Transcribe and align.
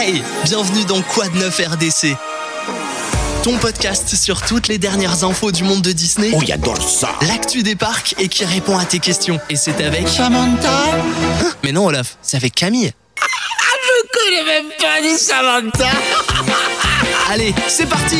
Hey, 0.00 0.22
bienvenue 0.44 0.84
dans 0.84 1.02
Quad 1.02 1.34
9 1.34 1.60
RDC. 1.72 2.16
Ton 3.42 3.58
podcast 3.58 4.14
sur 4.14 4.42
toutes 4.42 4.68
les 4.68 4.78
dernières 4.78 5.24
infos 5.24 5.50
du 5.50 5.64
monde 5.64 5.82
de 5.82 5.90
Disney. 5.90 6.30
Oh, 6.36 6.40
j'adore 6.46 6.80
ça 6.80 7.08
L'actu 7.26 7.64
des 7.64 7.74
parcs 7.74 8.14
et 8.16 8.28
qui 8.28 8.44
répond 8.44 8.78
à 8.78 8.84
tes 8.84 9.00
questions. 9.00 9.40
Et 9.50 9.56
c'est 9.56 9.82
avec... 9.82 10.06
Samantha 10.06 10.70
Hein? 10.92 11.50
Mais 11.64 11.72
non 11.72 11.86
Olaf, 11.86 12.16
c'est 12.22 12.36
avec 12.36 12.54
Camille. 12.54 12.92
Je 13.20 14.18
connais 14.20 14.44
même 14.44 14.70
pas 14.78 15.00
dit 15.02 15.18
Samantha 15.18 15.90
Allez, 17.30 17.52
c'est 17.66 17.88
parti 17.88 18.16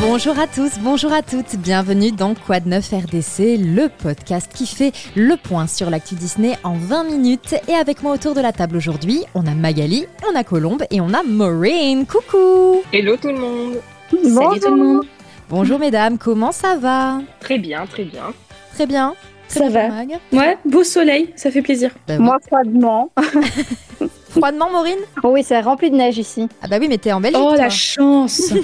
Bonjour 0.00 0.38
à 0.38 0.46
tous, 0.46 0.78
bonjour 0.80 1.12
à 1.14 1.22
toutes, 1.22 1.56
bienvenue 1.56 2.12
dans 2.12 2.34
Quad 2.34 2.66
9 2.66 2.90
RDC, 2.90 3.56
le 3.58 3.88
podcast 3.88 4.50
qui 4.54 4.66
fait 4.66 4.92
le 5.16 5.36
point 5.36 5.66
sur 5.66 5.88
l'actu 5.88 6.14
Disney 6.14 6.58
en 6.62 6.74
20 6.74 7.04
minutes. 7.04 7.54
Et 7.68 7.72
avec 7.72 8.02
moi 8.02 8.12
autour 8.12 8.34
de 8.34 8.40
la 8.42 8.52
table 8.52 8.76
aujourd'hui, 8.76 9.24
on 9.34 9.46
a 9.46 9.54
Magali, 9.54 10.04
on 10.30 10.36
a 10.36 10.44
Colombe 10.44 10.82
et 10.90 11.00
on 11.00 11.14
a 11.14 11.22
Maureen. 11.22 12.04
Coucou 12.04 12.82
Hello 12.92 13.16
tout 13.16 13.28
le 13.28 13.38
monde 13.38 13.76
Salut 14.10 14.60
tout 14.60 14.74
le 14.74 14.76
monde. 14.76 15.06
Bonjour 15.48 15.78
mesdames, 15.78 16.18
comment 16.18 16.52
ça 16.52 16.76
va? 16.76 17.22
Très 17.40 17.58
bien, 17.58 17.86
très 17.86 18.04
bien. 18.04 18.34
Très 18.74 18.86
bien. 18.86 19.14
Très 19.48 19.60
Ça 19.60 19.68
bien, 19.68 19.88
va. 19.88 19.94
Mag. 19.94 20.18
Ouais, 20.32 20.58
beau 20.66 20.84
soleil, 20.84 21.32
ça 21.34 21.50
fait 21.50 21.62
plaisir. 21.62 21.92
Bah 22.06 22.14
oui. 22.18 22.24
Moi, 22.24 22.36
froidement. 22.46 23.10
Froidement 24.30 24.70
Maureen? 24.70 24.98
Oh 25.22 25.30
oui, 25.32 25.42
c'est 25.44 25.60
rempli 25.60 25.90
de 25.90 25.96
neige 25.96 26.18
ici. 26.18 26.48
Ah 26.62 26.68
bah 26.68 26.76
oui 26.80 26.86
mais 26.88 26.98
t'es 26.98 27.12
en 27.12 27.20
Belgique 27.20 27.40
Oh 27.42 27.50
toi. 27.50 27.56
la 27.64 27.70
chance 27.70 28.42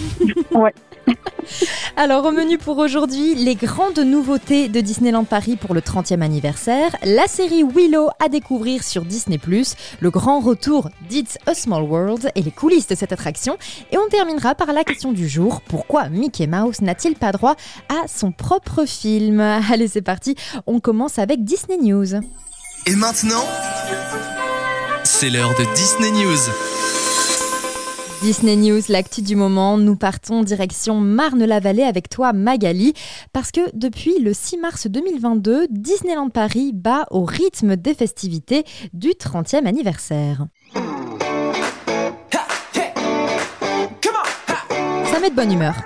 Alors 1.96 2.24
au 2.26 2.30
menu 2.30 2.58
pour 2.58 2.78
aujourd'hui, 2.78 3.34
les 3.34 3.54
grandes 3.54 3.98
nouveautés 3.98 4.68
de 4.68 4.80
Disneyland 4.80 5.24
Paris 5.24 5.56
pour 5.56 5.74
le 5.74 5.80
30e 5.80 6.20
anniversaire, 6.20 6.96
la 7.04 7.26
série 7.26 7.62
Willow 7.62 8.08
à 8.24 8.28
découvrir 8.28 8.82
sur 8.82 9.04
Disney+, 9.04 9.38
le 10.00 10.10
grand 10.10 10.40
retour 10.40 10.88
d'It's 11.08 11.38
a 11.46 11.54
Small 11.54 11.82
World 11.84 12.30
et 12.34 12.42
les 12.42 12.50
coulisses 12.50 12.88
de 12.88 12.94
cette 12.94 13.12
attraction. 13.12 13.56
Et 13.92 13.98
on 13.98 14.08
terminera 14.08 14.54
par 14.54 14.72
la 14.72 14.84
question 14.84 15.12
du 15.12 15.28
jour, 15.28 15.62
pourquoi 15.62 16.08
Mickey 16.08 16.46
Mouse 16.46 16.80
n'a-t-il 16.80 17.14
pas 17.14 17.32
droit 17.32 17.54
à 17.88 18.08
son 18.08 18.32
propre 18.32 18.84
film? 18.84 19.40
Allez 19.40 19.88
c'est 19.88 20.02
parti, 20.02 20.34
on 20.66 20.80
commence 20.80 21.18
avec 21.18 21.44
Disney 21.44 21.78
News. 21.80 22.14
Et 22.86 22.94
maintenant, 22.94 23.44
c'est 25.18 25.30
l'heure 25.30 25.54
de 25.54 25.64
Disney 25.74 26.10
News. 26.10 26.36
Disney 28.20 28.54
News, 28.56 28.82
l'actu 28.90 29.22
du 29.22 29.34
moment, 29.34 29.78
nous 29.78 29.96
partons 29.96 30.42
direction 30.42 31.00
Marne-la-Vallée 31.00 31.84
avec 31.84 32.10
toi 32.10 32.34
Magali, 32.34 32.92
parce 33.32 33.50
que 33.50 33.60
depuis 33.72 34.18
le 34.18 34.34
6 34.34 34.58
mars 34.58 34.86
2022, 34.88 35.68
Disneyland 35.70 36.28
Paris 36.28 36.72
bat 36.74 37.06
au 37.10 37.24
rythme 37.24 37.76
des 37.76 37.94
festivités 37.94 38.64
du 38.92 39.08
30e 39.12 39.64
anniversaire. 39.64 40.48
Ça 45.10 45.18
met 45.18 45.30
de 45.30 45.34
bonne 45.34 45.52
humeur. 45.52 45.76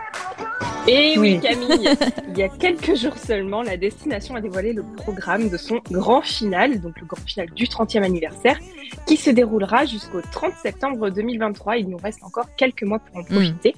Et 0.86 1.18
oui, 1.18 1.34
Oui. 1.34 1.40
Camille, 1.40 1.88
il 2.28 2.38
y 2.38 2.42
a 2.42 2.48
quelques 2.48 2.96
jours 2.96 3.16
seulement, 3.16 3.62
la 3.62 3.76
destination 3.76 4.34
a 4.34 4.40
dévoilé 4.40 4.72
le 4.72 4.82
programme 4.82 5.48
de 5.48 5.56
son 5.56 5.80
grand 5.90 6.22
final, 6.22 6.80
donc 6.80 6.98
le 7.00 7.06
grand 7.06 7.22
final 7.24 7.50
du 7.50 7.66
30e 7.66 8.02
anniversaire, 8.02 8.58
qui 9.06 9.16
se 9.16 9.30
déroulera 9.30 9.84
jusqu'au 9.84 10.20
30 10.20 10.54
septembre 10.62 11.10
2023. 11.10 11.76
Il 11.78 11.88
nous 11.88 11.98
reste 11.98 12.22
encore 12.22 12.46
quelques 12.56 12.82
mois 12.82 12.98
pour 12.98 13.18
en 13.18 13.24
profiter. 13.24 13.74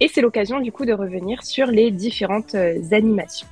Et 0.00 0.08
c'est 0.08 0.20
l'occasion 0.20 0.60
du 0.60 0.72
coup 0.72 0.84
de 0.84 0.92
revenir 0.92 1.42
sur 1.42 1.66
les 1.66 1.90
différentes 1.90 2.54
euh, 2.54 2.80
animations. 2.92 3.48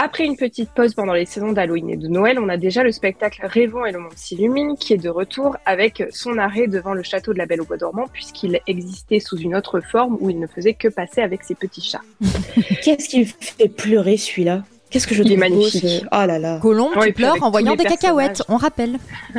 Après 0.00 0.24
une 0.24 0.36
petite 0.36 0.70
pause 0.70 0.94
pendant 0.94 1.12
les 1.12 1.26
saisons 1.26 1.50
d'Halloween 1.50 1.90
et 1.90 1.96
de 1.96 2.06
Noël, 2.06 2.38
on 2.38 2.48
a 2.48 2.56
déjà 2.56 2.84
le 2.84 2.92
spectacle 2.92 3.40
Rêvons 3.44 3.84
et 3.84 3.90
le 3.90 3.98
monde 3.98 4.12
s'illumine 4.14 4.76
qui 4.76 4.92
est 4.92 4.96
de 4.96 5.08
retour 5.08 5.56
avec 5.66 6.04
son 6.12 6.38
arrêt 6.38 6.68
devant 6.68 6.94
le 6.94 7.02
château 7.02 7.32
de 7.32 7.38
la 7.38 7.46
Belle 7.46 7.60
au 7.62 7.64
Bois 7.64 7.78
dormant 7.78 8.06
puisqu'il 8.12 8.60
existait 8.68 9.18
sous 9.18 9.36
une 9.38 9.56
autre 9.56 9.80
forme 9.80 10.16
où 10.20 10.30
il 10.30 10.38
ne 10.38 10.46
faisait 10.46 10.74
que 10.74 10.86
passer 10.86 11.20
avec 11.20 11.42
ses 11.42 11.56
petits 11.56 11.80
chats. 11.82 12.00
Qu'est-ce 12.82 13.08
qui 13.08 13.24
fait 13.24 13.68
pleurer 13.68 14.16
celui-là? 14.16 14.62
Qu'est-ce 14.90 15.06
que 15.08 15.14
je 15.16 15.22
Il 15.24 15.32
est 15.32 15.36
trouve 15.36 15.48
beau, 15.50 15.56
magnifique. 15.56 15.82
ce- 15.84 16.04
Oh 16.06 16.26
là 16.26 16.38
là 16.38 16.58
Colombe, 16.62 16.96
Ouais, 16.96 17.12
pleures 17.12 17.32
avec 17.32 17.42
en 17.42 17.50
voyant 17.50 17.74
des 17.74 17.84
cacahuètes, 17.84 18.42
on 18.48 18.56
rappelle. 18.56 18.98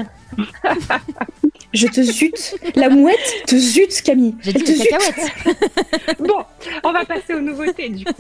Je 1.74 1.88
te 1.88 2.02
zute 2.02 2.56
La 2.76 2.90
mouette 2.90 3.44
te 3.46 3.56
zute 3.56 4.02
Camille 4.02 4.36
J'ai 4.42 4.54
dit 4.54 4.64
Elle 4.66 4.66
te 4.66 4.72
zute. 4.72 6.18
Bon, 6.20 6.44
on 6.84 6.92
va 6.92 7.06
passer 7.06 7.34
aux 7.36 7.40
nouveautés 7.42 7.90
du 7.90 8.04
coup. 8.06 8.14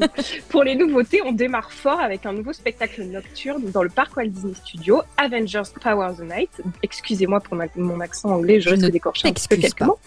Pour 0.49 0.63
les 0.63 0.75
nouveautés, 0.75 1.21
on 1.25 1.31
démarre 1.31 1.71
fort 1.71 1.99
avec 1.99 2.25
un 2.25 2.33
nouveau 2.33 2.53
spectacle 2.53 3.03
nocturne 3.03 3.71
dans 3.71 3.83
le 3.83 3.89
parc 3.89 4.15
Walt 4.15 4.27
Disney 4.27 4.53
Studio, 4.53 5.01
Avengers 5.17 5.63
Power 5.81 6.09
the 6.17 6.21
Night. 6.21 6.49
Excusez-moi 6.83 7.39
pour 7.39 7.55
ma- 7.55 7.65
mon 7.75 7.99
accent 7.99 8.29
anglais, 8.29 8.59
je, 8.61 8.65
Je 8.69 8.75
risque 8.75 8.83
ne 8.85 8.89
d'écorcher 8.89 9.27
un 9.27 9.33
petit 9.33 9.47
peu 9.47 9.55
t'excuse 9.57 9.73
quelques 9.73 9.87
mots. 9.87 9.99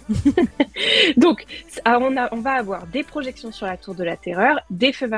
Donc, 1.17 1.45
ah, 1.85 1.99
on, 2.01 2.17
a- 2.17 2.29
on 2.33 2.41
va 2.41 2.53
avoir 2.53 2.87
des 2.87 3.03
projections 3.03 3.53
sur 3.53 3.67
la 3.67 3.77
Tour 3.77 3.95
de 3.95 4.05
la 4.05 4.17
Terreur, 4.17 4.61
des 4.71 4.93
feux 4.93 5.09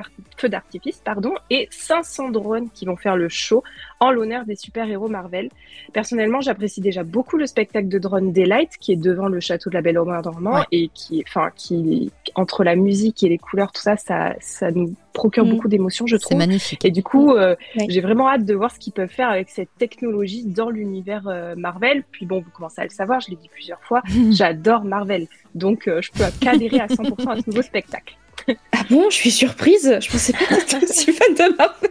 d'artifice, 0.48 1.00
pardon, 1.04 1.34
et 1.50 1.68
500 1.70 2.30
drones 2.30 2.68
qui 2.72 2.86
vont 2.86 2.96
faire 2.96 3.16
le 3.16 3.28
show 3.28 3.62
en 4.04 4.10
l'honneur 4.10 4.44
des 4.44 4.56
super-héros 4.56 5.08
Marvel. 5.08 5.50
Personnellement, 5.92 6.40
j'apprécie 6.40 6.80
déjà 6.80 7.02
beaucoup 7.04 7.36
le 7.36 7.46
spectacle 7.46 7.88
de 7.88 7.98
drone 7.98 8.32
Daylight 8.32 8.70
qui 8.80 8.92
est 8.92 8.96
devant 8.96 9.28
le 9.28 9.40
château 9.40 9.70
de 9.70 9.74
la 9.74 9.82
Belle 9.82 9.98
au 9.98 10.04
dormant 10.22 10.54
Ouais. 10.56 10.64
et 10.72 10.90
qui, 10.94 11.22
enfin, 11.26 11.50
qui 11.56 12.10
entre 12.34 12.64
la 12.64 12.76
musique 12.76 13.22
et 13.22 13.28
les 13.28 13.38
couleurs, 13.38 13.72
tout 13.72 13.80
ça, 13.82 13.96
ça, 13.96 14.34
ça 14.40 14.70
nous 14.70 14.94
procure 15.12 15.44
Mm. 15.44 15.50
beaucoup 15.50 15.68
d'émotions, 15.68 16.06
je 16.06 16.16
C'est 16.16 16.22
trouve. 16.22 16.38
magnifique. 16.38 16.84
Et 16.84 16.90
du 16.90 17.02
coup, 17.02 17.32
euh, 17.32 17.54
Ouais. 17.76 17.86
j'ai 17.88 18.00
vraiment 18.00 18.28
hâte 18.28 18.44
de 18.44 18.54
voir 18.54 18.70
ce 18.70 18.78
qu'ils 18.78 18.92
peuvent 18.92 19.08
faire 19.08 19.28
avec 19.28 19.48
cette 19.48 19.68
technologie 19.78 20.44
dans 20.44 20.70
l'univers 20.70 21.26
euh, 21.28 21.54
Marvel. 21.56 22.02
Puis 22.10 22.26
bon, 22.26 22.40
vous 22.40 22.50
commencez 22.50 22.80
à 22.80 22.84
le 22.84 22.90
savoir, 22.90 23.20
je 23.20 23.30
l'ai 23.30 23.36
dit 23.36 23.48
plusieurs 23.52 23.80
fois, 23.82 24.02
j'adore 24.32 24.84
Marvel. 24.84 25.26
Donc, 25.54 25.86
euh, 25.88 26.00
je 26.02 26.10
peux 26.12 26.24
qu'adhérer 26.40 26.80
à 26.80 26.86
100% 26.88 27.30
à 27.30 27.36
ce 27.40 27.48
nouveau 27.48 27.62
spectacle. 27.62 28.16
Ah 28.72 28.82
bon, 28.90 29.08
je 29.10 29.14
suis 29.14 29.30
surprise 29.30 29.96
Je 30.02 30.10
pensais 30.10 30.32
pas 30.32 30.44
que 30.56 30.64
t'étais 30.68 30.84
aussi 30.84 31.12
fan 31.12 31.32
de 31.34 31.56
Marvel 31.56 31.90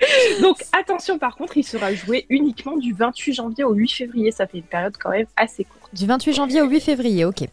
Donc, 0.42 0.58
attention, 0.72 1.18
par 1.18 1.36
contre, 1.36 1.56
il 1.56 1.64
sera 1.64 1.92
joué 1.92 2.26
uniquement 2.28 2.76
du 2.76 2.92
28 2.92 3.32
janvier 3.34 3.64
au 3.64 3.72
8 3.74 3.88
février. 3.92 4.30
Ça 4.30 4.46
fait 4.46 4.58
une 4.58 4.64
période 4.64 4.96
quand 4.98 5.10
même 5.10 5.26
assez 5.36 5.64
courte. 5.64 5.94
Du 5.94 6.06
28 6.06 6.32
janvier 6.34 6.62
au 6.62 6.66
8 6.68 6.80
février, 6.80 7.24
ok. 7.24 7.44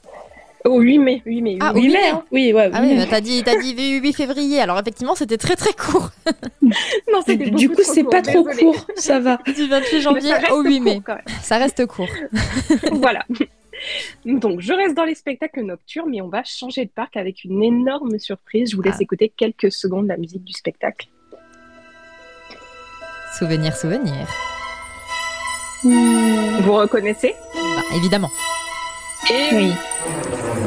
Au 0.66 0.80
8 0.82 0.98
mai, 0.98 1.22
8 1.26 1.42
mai. 1.42 1.52
8 1.54 1.60
Ah, 1.62 1.74
mai. 1.74 1.80
oui, 1.80 1.86
Oui, 1.88 1.94
mais- 1.94 2.00
mais 2.02 2.10
hein. 2.10 2.24
Oui, 2.32 2.54
ouais. 2.54 2.70
Ah 2.74 2.82
oui, 2.82 2.98
t'as 3.10 3.22
dit, 3.22 3.44
t'as 3.44 3.56
dit 3.60 3.76
8 4.00 4.14
février, 4.14 4.60
alors 4.60 4.80
effectivement 4.80 5.14
c'était 5.14 5.38
très 5.38 5.56
très 5.56 5.74
court. 5.74 6.10
Non, 6.64 7.22
c'était 7.26 7.52
Du 7.52 7.70
coup, 7.70 7.76
trop 7.84 7.94
c'est 7.94 8.02
court, 8.02 8.10
pas 8.10 8.22
trop 8.24 8.44
court, 8.44 8.88
ça 8.96 9.20
va. 9.20 9.38
Du 9.46 9.68
28 9.68 9.94
Mais 9.96 10.02
janvier 10.02 10.34
au 10.52 10.64
8 10.64 10.80
mai. 10.80 11.02
court. 11.06 11.16
Ça 11.44 11.58
reste 11.58 11.86
court. 11.86 12.10
voilà. 12.94 13.24
Donc, 14.26 14.62
je 14.62 14.74
reste 14.74 14.96
dans 14.96 15.04
les 15.04 15.14
spectacles 15.14 15.62
nocturnes, 15.62 16.10
mais 16.10 16.22
on 16.22 16.30
va 16.30 16.44
changer 16.44 16.86
de 16.86 16.90
parc 16.90 17.16
avec 17.18 17.44
une 17.44 17.62
énorme 17.62 18.18
surprise. 18.18 18.72
Je 18.72 18.76
vous 18.76 18.82
laisse 18.82 18.96
Ah. 18.98 19.04
écouter 19.04 19.32
quelques 19.36 19.72
secondes 19.72 20.06
de 20.06 20.10
la 20.10 20.18
musique 20.18 20.44
du 20.44 20.54
spectacle. 20.54 21.08
Souvenir, 23.38 23.76
souvenir. 23.76 24.14
Vous 25.84 26.74
reconnaissez 26.74 27.36
Bah, 27.54 27.82
évidemment. 27.96 28.32
Et 29.30 29.56
Oui. 29.56 29.74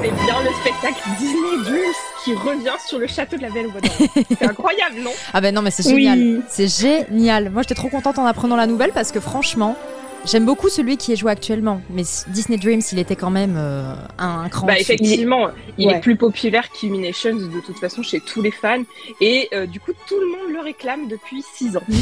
c'est 0.02 0.10
bien 0.10 0.42
le 0.42 0.50
spectacle 0.60 1.00
Disney 1.18 1.62
Dreams 1.64 1.94
qui 2.24 2.34
revient 2.34 2.76
sur 2.86 2.98
le 2.98 3.06
château 3.06 3.36
de 3.36 3.42
la 3.42 3.50
Belle 3.50 3.66
au 3.66 3.70
Bois 3.70 3.80
dormant. 3.80 4.06
C'est 4.38 4.44
incroyable, 4.46 4.96
non? 5.02 5.12
Ah 5.32 5.40
ben 5.40 5.54
non 5.54 5.62
mais 5.62 5.70
c'est 5.70 5.82
génial. 5.88 6.18
Oui. 6.18 6.40
C'est 6.48 6.68
génial. 6.68 7.50
Moi 7.50 7.62
j'étais 7.62 7.74
trop 7.74 7.88
contente 7.88 8.18
en 8.18 8.26
apprenant 8.26 8.56
la 8.56 8.66
nouvelle 8.66 8.92
parce 8.92 9.12
que 9.12 9.20
franchement, 9.20 9.76
j'aime 10.24 10.44
beaucoup 10.44 10.68
celui 10.68 10.96
qui 10.96 11.12
est 11.12 11.16
joué 11.16 11.30
actuellement. 11.32 11.80
Mais 11.90 12.02
Disney 12.28 12.58
Dreams, 12.58 12.82
il 12.92 12.98
était 12.98 13.16
quand 13.16 13.30
même 13.30 13.54
euh, 13.56 13.92
un, 14.18 14.40
un 14.44 14.48
cran 14.48 14.66
Bah 14.66 14.78
effectivement, 14.78 15.48
il 15.78 15.86
Ouais. 15.88 15.94
est 15.96 16.00
plus 16.00 16.16
populaire 16.16 16.70
qu'Illuminations 16.70 17.34
de 17.36 17.60
toute 17.60 17.78
façon 17.78 18.02
chez 18.02 18.20
tous 18.20 18.42
les 18.42 18.50
fans 18.50 18.82
et 19.20 19.48
euh, 19.52 19.66
du 19.66 19.80
coup 19.80 19.92
tout 20.08 20.18
le 20.20 20.26
monde 20.26 20.52
le 20.52 20.60
réclame 20.60 21.08
depuis 21.08 21.42
6 21.54 21.76
ans. 21.76 21.82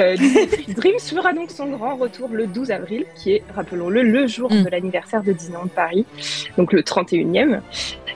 Euh, 0.00 0.16
Disney 0.16 0.74
Dreams 0.74 0.98
fera 0.98 1.32
donc 1.32 1.52
son 1.52 1.66
grand 1.66 1.94
retour 1.94 2.28
le 2.32 2.48
12 2.48 2.72
avril, 2.72 3.04
qui 3.14 3.30
est, 3.34 3.44
rappelons-le, 3.54 4.02
le 4.02 4.26
jour 4.26 4.52
Mm. 4.52 4.64
de 4.64 4.68
l'anniversaire 4.68 5.22
de 5.22 5.30
Disneyland 5.30 5.68
Paris, 5.68 6.04
donc 6.58 6.72
le 6.72 6.82
31e. 6.82 7.60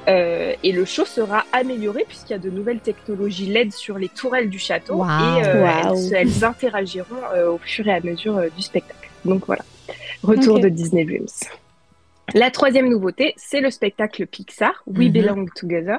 Euh, 0.08 0.54
et 0.62 0.72
le 0.72 0.84
show 0.84 1.04
sera 1.04 1.44
amélioré 1.52 2.04
puisqu'il 2.08 2.32
y 2.32 2.36
a 2.36 2.38
de 2.38 2.50
nouvelles 2.50 2.80
technologies 2.80 3.46
LED 3.46 3.72
sur 3.72 3.98
les 3.98 4.08
tourelles 4.08 4.48
du 4.48 4.58
château 4.58 5.04
et 5.04 5.44
euh, 5.44 5.66
elles, 5.84 6.14
elles 6.14 6.44
interagiront 6.44 7.16
euh, 7.34 7.50
au 7.52 7.58
fur 7.58 7.86
et 7.86 7.92
à 7.92 8.00
mesure 8.00 8.36
euh, 8.38 8.48
du 8.56 8.62
spectacle. 8.62 9.08
Donc 9.24 9.44
voilà, 9.46 9.64
retour 10.22 10.60
de 10.60 10.68
Disney 10.68 11.04
Dreams. 11.04 11.26
La 12.34 12.50
troisième 12.50 12.88
nouveauté, 12.88 13.34
c'est 13.36 13.60
le 13.60 13.70
spectacle 13.70 14.26
Pixar, 14.26 14.82
We 14.86 15.08
Mhm. 15.08 15.12
Belong 15.12 15.46
Together. 15.54 15.98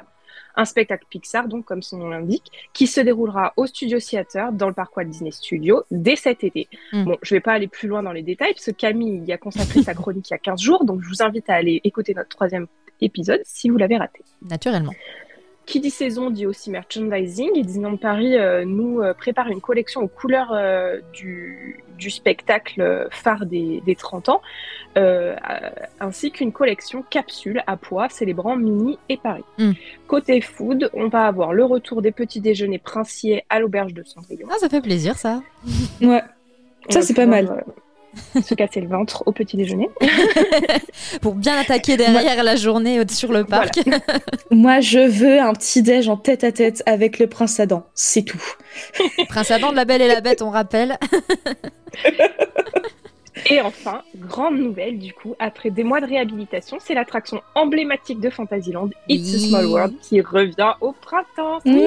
Un 0.56 0.64
spectacle 0.64 1.04
Pixar, 1.08 1.46
donc 1.46 1.64
comme 1.64 1.80
son 1.80 1.98
nom 1.98 2.08
l'indique, 2.08 2.50
qui 2.72 2.88
se 2.88 3.00
déroulera 3.00 3.52
au 3.56 3.66
Studio 3.66 3.98
Theater 4.00 4.52
dans 4.52 4.66
le 4.66 4.74
parc 4.74 4.96
Walt 4.96 5.04
Disney 5.04 5.30
Studio 5.30 5.84
dès 5.92 6.16
cet 6.16 6.42
été. 6.42 6.68
Mhm. 6.92 7.04
Bon, 7.04 7.16
je 7.22 7.34
vais 7.34 7.40
pas 7.40 7.52
aller 7.52 7.68
plus 7.68 7.86
loin 7.88 8.02
dans 8.02 8.12
les 8.12 8.22
détails 8.22 8.52
parce 8.52 8.66
que 8.66 8.72
Camille 8.72 9.22
y 9.24 9.32
a 9.32 9.38
consacré 9.38 9.82
sa 9.82 9.94
chronique 9.94 10.28
il 10.28 10.32
y 10.32 10.34
a 10.34 10.38
15 10.38 10.60
jours, 10.60 10.84
donc 10.84 11.02
je 11.02 11.08
vous 11.08 11.22
invite 11.22 11.48
à 11.48 11.54
aller 11.54 11.80
écouter 11.84 12.14
notre 12.14 12.28
troisième 12.30 12.66
épisode 13.00 13.40
si 13.44 13.68
vous 13.68 13.76
l'avez 13.76 13.96
raté. 13.96 14.20
Naturellement. 14.48 14.92
qui 15.66 15.78
dit 15.78 15.90
saison 15.90 16.30
dit 16.30 16.46
aussi 16.46 16.70
merchandising. 16.70 17.50
Et 17.54 17.62
Disneyland 17.62 17.96
Paris 17.96 18.36
euh, 18.36 18.64
nous 18.64 19.00
euh, 19.00 19.14
prépare 19.14 19.48
une 19.48 19.60
collection 19.60 20.00
aux 20.00 20.08
couleurs 20.08 20.52
euh, 20.52 20.98
du, 21.12 21.80
du 21.96 22.10
spectacle 22.10 23.08
phare 23.10 23.46
des, 23.46 23.80
des 23.86 23.94
30 23.94 24.30
ans, 24.30 24.42
ainsi 26.00 26.32
qu'une 26.32 26.52
collection 26.52 27.04
capsule 27.08 27.62
à 27.66 27.76
poids 27.76 28.08
célébrant 28.08 28.56
Mini 28.56 28.98
et 29.08 29.16
Paris. 29.16 29.44
Mm. 29.58 29.72
Côté 30.08 30.40
food, 30.40 30.90
on 30.94 31.08
va 31.08 31.26
avoir 31.26 31.52
le 31.52 31.64
retour 31.64 32.02
des 32.02 32.10
petits 32.10 32.40
déjeuners 32.40 32.78
princiers 32.78 33.44
à 33.48 33.60
l'auberge 33.60 33.94
de 33.94 34.02
Cendrillon. 34.02 34.48
Ah, 34.50 34.56
ça 34.58 34.68
fait 34.68 34.80
plaisir 34.80 35.16
ça. 35.16 35.42
Ouais. 36.00 36.22
On 36.88 36.92
Ça, 36.92 37.02
c'est 37.02 37.14
pas 37.14 37.26
mal. 37.26 37.64
se 38.42 38.54
casser 38.54 38.80
le 38.80 38.88
ventre 38.88 39.22
au 39.26 39.32
petit 39.32 39.56
déjeuner. 39.56 39.88
Pour 41.20 41.34
bien 41.34 41.56
attaquer 41.58 41.96
derrière 41.96 42.42
la 42.42 42.56
journée 42.56 43.00
sur 43.08 43.32
le 43.32 43.44
parc. 43.44 43.80
Moi, 44.50 44.80
je 44.80 45.00
veux 45.00 45.40
un 45.40 45.52
petit 45.52 45.82
déj 45.82 46.08
en 46.08 46.16
tête 46.16 46.44
à 46.44 46.52
tête 46.52 46.82
avec 46.86 47.18
le 47.18 47.26
prince 47.26 47.60
Adam. 47.60 47.86
C'est 47.94 48.22
tout. 48.22 48.42
Prince 49.28 49.50
Adam 49.50 49.70
de 49.70 49.76
la 49.76 49.84
Belle 49.84 50.02
et 50.02 50.08
la 50.08 50.20
Bête, 50.20 50.42
on 50.42 50.50
rappelle. 50.50 50.98
Et 53.48 53.60
enfin, 53.60 54.02
grande 54.16 54.58
nouvelle 54.58 54.98
du 54.98 55.12
coup, 55.12 55.34
après 55.38 55.70
des 55.70 55.84
mois 55.84 56.00
de 56.00 56.06
réhabilitation, 56.06 56.78
c'est 56.80 56.94
l'attraction 56.94 57.40
emblématique 57.54 58.20
de 58.20 58.28
Fantasyland, 58.28 58.90
It's 59.08 59.34
a. 59.34 59.38
Small 59.38 59.66
World, 59.66 59.94
qui 60.02 60.20
revient 60.20 60.74
au 60.80 60.92
printemps. 60.92 61.58
Mmh, 61.64 61.78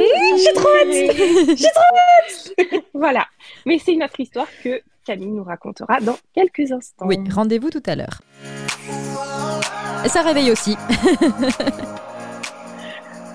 j'ai 0.44 0.54
trop 0.54 0.70
hâte. 0.81 1.58
J'ai 1.58 1.68
trop 1.68 2.80
Voilà. 2.94 3.28
Mais 3.66 3.78
c'est 3.78 3.94
une 3.94 4.04
autre 4.04 4.20
histoire 4.20 4.48
que 4.64 4.81
Camille 5.04 5.32
nous 5.32 5.44
racontera 5.44 6.00
dans 6.02 6.18
quelques 6.34 6.72
instants. 6.72 7.06
Oui, 7.08 7.18
rendez-vous 7.32 7.70
tout 7.70 7.84
à 7.86 7.96
l'heure. 7.96 8.22
Et 10.06 10.10
ça 10.10 10.22
réveille 10.22 10.52
aussi. 10.52 10.76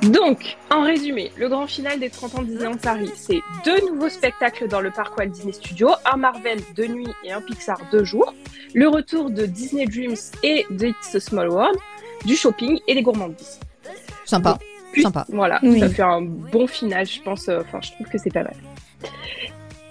Donc, 0.02 0.56
en 0.70 0.82
résumé, 0.82 1.32
le 1.36 1.48
grand 1.48 1.66
final 1.66 1.98
des 1.98 2.08
30 2.08 2.34
ans 2.36 2.42
de 2.42 2.46
Disneyland 2.46 2.76
Paris, 2.76 3.10
c'est 3.16 3.40
deux 3.64 3.80
nouveaux 3.88 4.08
spectacles 4.08 4.68
dans 4.68 4.80
le 4.80 4.92
parc 4.92 5.18
Walt 5.18 5.26
Disney 5.26 5.52
Studios, 5.52 5.90
un 6.10 6.16
Marvel 6.16 6.60
de 6.76 6.84
nuit 6.86 7.08
et 7.24 7.32
un 7.32 7.40
Pixar 7.40 7.78
de 7.90 8.04
jour, 8.04 8.32
le 8.74 8.86
retour 8.88 9.28
de 9.30 9.44
Disney 9.44 9.86
Dreams 9.86 10.14
et 10.44 10.66
de 10.70 10.86
It's 10.88 11.14
a 11.16 11.20
Small 11.20 11.48
World, 11.50 11.76
du 12.24 12.36
shopping 12.36 12.78
et 12.86 12.94
des 12.94 13.02
gourmandises. 13.02 13.58
Sympa. 14.24 14.58
Puis- 14.92 15.02
Sympa. 15.02 15.26
Voilà, 15.30 15.58
Oui. 15.64 15.80
ça 15.80 15.88
fait 15.88 16.02
un 16.02 16.22
bon 16.22 16.66
final, 16.68 17.04
je 17.04 17.20
pense. 17.22 17.48
euh, 17.48 17.60
Enfin, 17.66 17.80
je 17.82 17.90
trouve 17.92 18.06
que 18.06 18.18
c'est 18.18 18.32
pas 18.32 18.44
mal. 18.44 18.54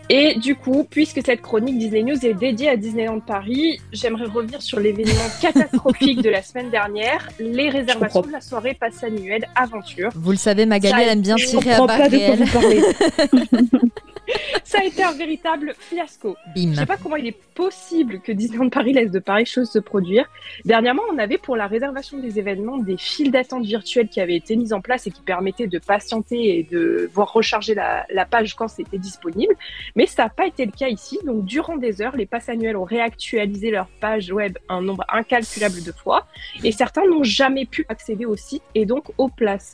Et 0.09 0.35
du 0.35 0.55
coup, 0.55 0.85
puisque 0.89 1.21
cette 1.25 1.41
chronique 1.41 1.77
Disney 1.77 2.03
News 2.03 2.25
est 2.25 2.33
dédiée 2.33 2.69
à 2.69 2.77
Disneyland 2.77 3.19
Paris, 3.19 3.81
j'aimerais 3.91 4.25
revenir 4.25 4.61
sur 4.61 4.79
l'événement 4.79 5.13
catastrophique 5.41 6.21
de 6.21 6.29
la 6.29 6.41
semaine 6.41 6.69
dernière, 6.69 7.27
les 7.39 7.69
réservations 7.69 8.21
de 8.21 8.31
la 8.31 8.41
soirée 8.41 8.73
passe 8.73 9.03
annuelle 9.03 9.47
Aventure. 9.55 10.09
Vous 10.15 10.31
le 10.31 10.37
savez, 10.37 10.65
Magali, 10.65 11.01
elle 11.01 11.09
aime 11.09 11.21
bien 11.21 11.35
tirer 11.35 11.73
à 11.73 11.85
pas 11.85 12.07
de 12.09 12.17
quoi 12.17 12.17
réelle. 12.17 12.43
vous 12.43 12.51
parlez. 12.53 12.81
Ça 14.63 14.79
a 14.81 14.83
été 14.83 15.03
un 15.03 15.13
véritable 15.13 15.73
fiasco. 15.79 16.35
Je 16.55 16.61
Bim. 16.63 16.75
sais 16.75 16.85
pas 16.85 16.97
comment 16.97 17.15
il 17.15 17.27
est 17.27 17.37
possible 17.55 18.19
que 18.21 18.31
Disneyland 18.31 18.69
Paris 18.69 18.93
laisse 18.93 19.11
de 19.11 19.19
pareilles 19.19 19.45
choses 19.45 19.69
se 19.71 19.79
produire. 19.79 20.29
Dernièrement, 20.65 21.03
on 21.11 21.17
avait 21.17 21.37
pour 21.37 21.55
la 21.55 21.67
réservation 21.67 22.19
des 22.19 22.37
événements 22.39 22.77
des 22.77 22.97
files 22.97 23.31
d'attente 23.31 23.65
virtuelles 23.65 24.09
qui 24.09 24.19
avaient 24.19 24.35
été 24.35 24.55
mises 24.55 24.73
en 24.73 24.81
place 24.81 25.07
et 25.07 25.11
qui 25.11 25.21
permettaient 25.21 25.67
de 25.67 25.79
patienter 25.79 26.59
et 26.59 26.63
de 26.63 27.09
voir 27.13 27.31
recharger 27.31 27.75
la, 27.75 28.05
la 28.09 28.25
page 28.25 28.55
quand 28.55 28.67
c'était 28.67 28.97
disponible. 28.97 29.55
Mais 29.95 30.05
ça 30.05 30.23
n'a 30.23 30.29
pas 30.29 30.45
été 30.47 30.65
le 30.65 30.71
cas 30.71 30.89
ici. 30.89 31.19
Donc, 31.25 31.45
durant 31.45 31.77
des 31.77 32.01
heures, 32.01 32.15
les 32.15 32.25
passes 32.25 32.49
annuelles 32.49 32.77
ont 32.77 32.83
réactualisé 32.83 33.71
leur 33.71 33.87
page 34.01 34.31
web 34.31 34.57
un 34.69 34.81
nombre 34.81 35.05
incalculable 35.09 35.83
de 35.83 35.91
fois 35.91 36.27
et 36.63 36.71
certains 36.71 37.05
n'ont 37.07 37.23
jamais 37.23 37.65
pu 37.65 37.85
accéder 37.89 38.25
au 38.25 38.35
site 38.35 38.63
et 38.75 38.85
donc 38.85 39.05
aux 39.17 39.29
places. 39.29 39.73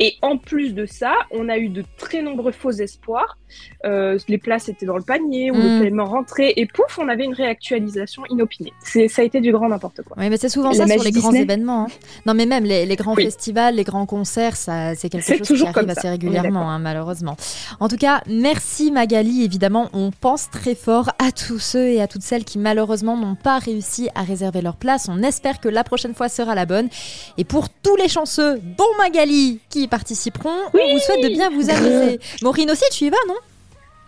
Et 0.00 0.16
en 0.22 0.36
plus 0.38 0.74
de 0.74 0.86
ça, 0.86 1.12
on 1.30 1.48
a 1.48 1.58
eu 1.58 1.68
de 1.68 1.84
très 1.98 2.22
nombreux 2.22 2.50
faux 2.52 2.70
espoirs. 2.70 3.36
Euh, 3.84 4.18
les 4.28 4.38
places 4.38 4.68
étaient 4.70 4.86
dans 4.86 4.96
le 4.96 5.02
panier 5.02 5.50
ou 5.50 5.56
Mm. 5.56 5.62
le 5.62 5.78
paiement 5.84 6.04
rentré 6.06 6.54
et 6.56 6.64
pouf, 6.66 6.98
on 6.98 7.08
avait 7.08 7.24
une 7.24 7.34
réactualisation 7.34 8.22
inopinée. 8.30 8.72
C'est, 8.82 9.06
ça 9.08 9.20
a 9.22 9.24
été 9.26 9.40
du 9.40 9.52
grand 9.52 9.68
n'importe 9.68 10.00
quoi. 10.02 10.16
Oui, 10.18 10.30
mais 10.30 10.38
c'est 10.38 10.48
souvent 10.48 10.70
La 10.70 10.74
ça 10.74 10.86
sur 10.88 11.02
les 11.02 11.10
grands 11.12 11.32
événements. 11.32 11.84
hein. 11.84 11.92
Non, 12.26 12.32
mais 12.34 12.46
même 12.46 12.64
les, 12.64 12.86
les 12.86 12.96
grands 12.96 13.14
Oui. 13.14 13.24
festivals, 13.24 13.74
les 13.76 13.84
grands 13.84 14.06
concerts, 14.06 14.56
ça, 14.56 14.94
c'est 14.94 15.10
quelque 15.10 15.24
C'est 15.24 15.44
chose 15.44 15.60
qui 15.62 15.66
arrive 15.66 15.90
assez 15.90 16.08
régulièrement, 16.08 16.70
hein, 16.70 16.78
malheureusement. 16.78 17.36
En 17.78 17.88
tout 17.88 17.96
cas, 17.98 18.22
merci 18.26 18.90
Magali. 18.90 19.44
Évidemment, 19.44 19.90
on 19.92 20.10
pense 20.10 20.50
très 20.50 20.74
fort 20.74 21.10
à 21.18 21.30
tous 21.32 21.58
ceux 21.58 21.88
et 21.88 22.00
à 22.00 22.08
toutes 22.08 22.22
celles 22.22 22.44
qui 22.44 22.58
malheureusement 22.58 23.16
n'ont 23.18 23.34
pas 23.36 23.58
réussi 23.58 24.08
à 24.14 24.22
réserver 24.22 24.62
leur 24.62 24.76
place. 24.76 25.08
On 25.10 25.22
espère 25.22 25.60
que 25.60 25.68
la 25.68 25.84
prochaine 25.84 26.14
fois 26.14 26.30
sera 26.30 26.54
la 26.54 26.64
bonne. 26.64 26.88
Et 27.36 27.44
pour 27.44 27.68
tous 27.68 27.96
les 27.96 28.08
chanceux, 28.08 28.58
dont 28.78 28.84
Magali, 28.98 29.60
qui 29.68 29.81
y 29.82 29.88
participeront, 29.88 30.50
on 30.74 30.92
vous 30.92 30.98
souhaite 31.00 31.22
de 31.22 31.28
bien 31.28 31.50
vous 31.50 31.70
amuser. 31.70 32.20
Maureen 32.42 32.70
aussi, 32.70 32.84
tu 32.92 33.04
y 33.04 33.10
vas, 33.10 33.16
non? 33.28 33.34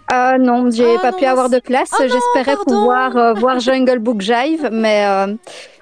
Ah 0.09 0.37
non, 0.39 0.71
j'ai 0.71 0.97
Ah 0.97 1.01
pas 1.01 1.11
non, 1.13 1.19
pu 1.19 1.25
avoir 1.25 1.49
de 1.49 1.59
place. 1.59 1.89
Ah 1.99 2.07
J'espérais 2.07 2.57
pouvoir 2.67 3.17
euh, 3.17 3.33
voir 3.35 3.59
Jungle 3.61 3.99
Book 3.99 4.21
Jive, 4.21 4.69
mais 4.71 5.07
euh, 5.07 5.35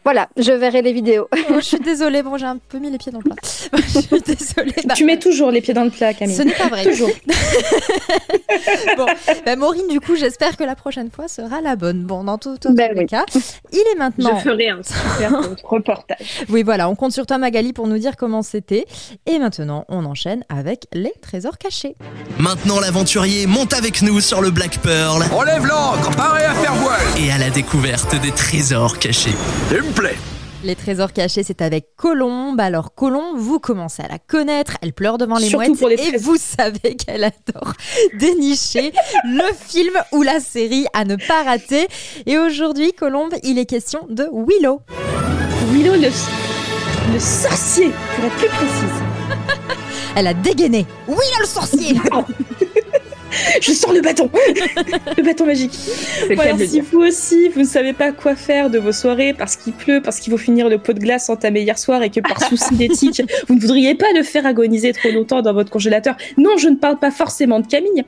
voilà, 0.05 0.29
je 0.37 0.53
verrai 0.53 0.83
les 0.83 0.93
vidéos. 0.93 1.29
Oh, 1.33 1.55
Je 1.57 1.61
suis 1.61 1.79
désolée, 1.79 2.23
bon, 2.23 2.37
j'ai 2.37 2.47
un 2.47 2.59
peu 2.59 2.79
mis 2.79 2.91
les 2.91 2.99
pieds 2.99 3.13
dans 3.13 3.19
le 3.21 3.25
plat. 3.25 3.37
je 3.75 4.01
suis 4.01 4.21
désolée. 4.23 4.75
Bah, 4.85 4.95
Tu 4.95 5.05
mets 5.05 5.19
toujours 5.19 5.51
les 5.51 5.61
pieds 5.61 5.75
dans 5.75 5.85
le 5.85 5.91
plat, 5.91 6.13
Camille. 6.15 6.35
Ce 6.35 6.43
n'est 6.43 6.55
pas 6.55 6.69
vrai. 6.69 6.85
Toujours. 6.85 7.09
bon, 8.97 9.07
bah, 9.47 9.57
Maureen, 9.57 9.89
du 9.89 10.01
coup, 10.01 10.17
j'espère 10.17 10.57
que 10.57 10.65
la 10.65 10.75
prochaine 10.75 11.11
fois 11.11 11.29
sera 11.29 11.61
la 11.61 11.77
bonne. 11.77 12.03
Bon, 12.05 12.25
dans 12.25 12.39
tout 12.39 12.51
autre 12.51 12.71
Ben 12.73 12.93
oui. 12.97 13.07
cas, 13.07 13.25
il 13.73 13.79
est 13.93 13.99
maintenant. 13.99 14.37
Je 14.39 14.43
ferai 14.51 14.69
un 14.71 14.81
super 14.83 15.41
reportage. 15.65 16.45
Oui, 16.49 16.63
voilà, 16.63 16.89
on 16.89 16.95
compte 16.95 17.13
sur 17.13 17.27
toi, 17.27 17.39
Magali, 17.39 17.73
pour 17.73 17.87
nous 17.87 17.99
dire 17.99 18.17
comment 18.17 18.43
c'était. 18.43 18.87
Et 19.27 19.39
maintenant, 19.39 19.85
on 19.89 20.05
enchaîne 20.05 20.45
avec 20.49 20.87
les 20.93 21.13
trésors 21.23 21.59
cachés. 21.59 21.97
Maintenant, 22.39 22.81
l'aventurier 22.81 23.47
monte 23.47 23.73
avec 23.75 24.03
nous 24.03 24.21
sur 24.21 24.41
le 24.41 24.51
Black 24.51 24.79
Pearl 24.79 25.23
Enlève 25.33 25.65
l'encre, 25.67 26.11
paré 26.17 26.45
découverte 27.55 28.21
des 28.21 28.33
trésors 28.33 28.99
cachés. 28.99 29.33
Il 29.71 29.83
me 29.83 29.93
plaît. 29.93 30.17
Les 30.65 30.77
trésors 30.77 31.13
cachés, 31.13 31.43
c'est 31.43 31.61
avec 31.61 31.97
Colombe. 31.97 32.61
Alors, 32.61 32.95
Colombe, 32.95 33.37
vous 33.37 33.59
commencez 33.59 34.03
à 34.03 34.09
la 34.09 34.19
connaître. 34.19 34.77
Elle 34.81 34.93
pleure 34.93 35.19
devant 35.19 35.37
les 35.37 35.49
Surtout 35.49 35.71
mouettes. 35.71 35.79
pour 35.79 35.89
les 35.89 35.97
et 35.97 36.17
vous 36.19 36.37
savez 36.37 36.95
qu'elle 36.97 37.25
adore 37.25 37.73
dénicher 38.19 38.93
le 39.25 39.53
film 39.59 39.93
ou 40.13 40.23
la 40.23 40.39
série 40.41 40.87
à 40.95 41.05
ne 41.05 41.17
pas 41.17 41.43
rater. 41.43 41.89
Et 42.27 42.39
aujourd'hui, 42.39 42.93
Colombe, 42.93 43.35
il 43.43 43.59
est 43.59 43.67
question 43.67 44.07
de 44.09 44.29
Willow. 44.33 44.81
Willow, 45.73 45.95
le, 45.95 46.11
le 47.13 47.19
sorcier, 47.21 47.91
pour 48.17 48.25
être 48.27 48.37
plus 48.37 48.49
précise. 48.49 49.39
Elle 50.15 50.27
a 50.29 50.35
dégainé. 50.35 50.87
Willow 51.09 51.41
le 51.41 51.47
sorcier 51.47 51.95
Je 53.61 53.73
sors 53.73 53.93
le 53.93 54.01
bâton 54.01 54.31
Le 55.17 55.23
bâton 55.23 55.47
magique 55.47 55.73
Voilà, 56.35 56.53
de 56.55 56.65
si 56.67 56.81
vous 56.81 57.01
aussi, 57.01 57.49
vous 57.51 57.61
ne 57.61 57.67
savez 57.67 57.93
pas 57.93 58.13
quoi 58.13 58.35
faire 58.37 58.71
de 58.71 58.79
vos 58.79 58.93
soirées 58.93 59.35
parce 59.35 59.57
qu'il 59.57 59.73
pleut, 59.73 60.01
parce 60.03 60.21
qu'il 60.21 60.31
faut 60.33 60.39
finir 60.39 60.69
le 60.69 60.79
pot 60.79 60.93
de 60.93 61.01
glace 61.01 61.29
entamé 61.31 61.63
hier 61.63 61.79
soir 61.79 62.03
et 62.03 62.11
que 62.11 62.21
par 62.21 62.43
souci 62.49 62.75
d'éthique, 62.75 63.23
vous 63.49 63.55
ne 63.55 63.61
voudriez 63.61 63.95
pas 63.95 64.13
le 64.15 64.23
faire 64.23 64.47
agoniser 64.47 64.93
trop 64.93 65.11
longtemps 65.11 65.43
dans 65.43 65.53
votre 65.55 65.71
congélateur. 65.71 66.17
Non, 66.37 66.57
je 66.59 66.69
ne 66.69 66.77
parle 66.77 66.99
pas 66.99 67.11
forcément 67.11 67.61
de 67.61 67.67
Camille. 67.67 68.05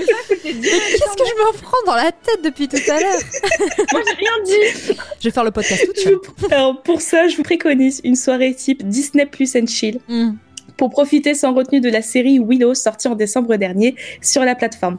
Qu'est-ce 0.00 1.16
que 1.16 1.24
je 1.24 1.34
me 1.34 1.52
prends 1.62 1.82
dans 1.86 1.94
la 1.96 2.12
tête 2.12 2.42
depuis 2.44 2.68
tout 2.68 2.76
à 2.88 3.00
l'heure 3.00 3.18
Moi, 3.92 4.02
j'ai 4.06 4.14
rien 4.14 4.32
dit. 4.44 4.94
Je 5.20 5.24
vais 5.28 5.30
faire 5.30 5.44
le 5.44 5.50
podcast 5.50 5.84
Je 5.96 6.00
seule. 6.02 6.14
vous- 6.14 6.46
Alors 6.50 6.82
pour 6.82 7.00
ça, 7.00 7.28
je 7.28 7.36
vous 7.36 7.42
préconise 7.42 8.00
une 8.04 8.16
soirée 8.16 8.54
type 8.54 8.86
Disney 8.86 9.26
Plus 9.26 9.54
and 9.56 9.66
Chill 9.66 9.98
Hmm. 10.08 10.32
Pour 10.80 10.88
profiter 10.88 11.34
sans 11.34 11.52
retenue 11.52 11.82
de 11.82 11.90
la 11.90 12.00
série 12.00 12.38
Willow 12.38 12.72
sortie 12.72 13.06
en 13.06 13.14
décembre 13.14 13.54
dernier 13.56 13.96
sur 14.22 14.44
la 14.46 14.54
plateforme. 14.54 14.96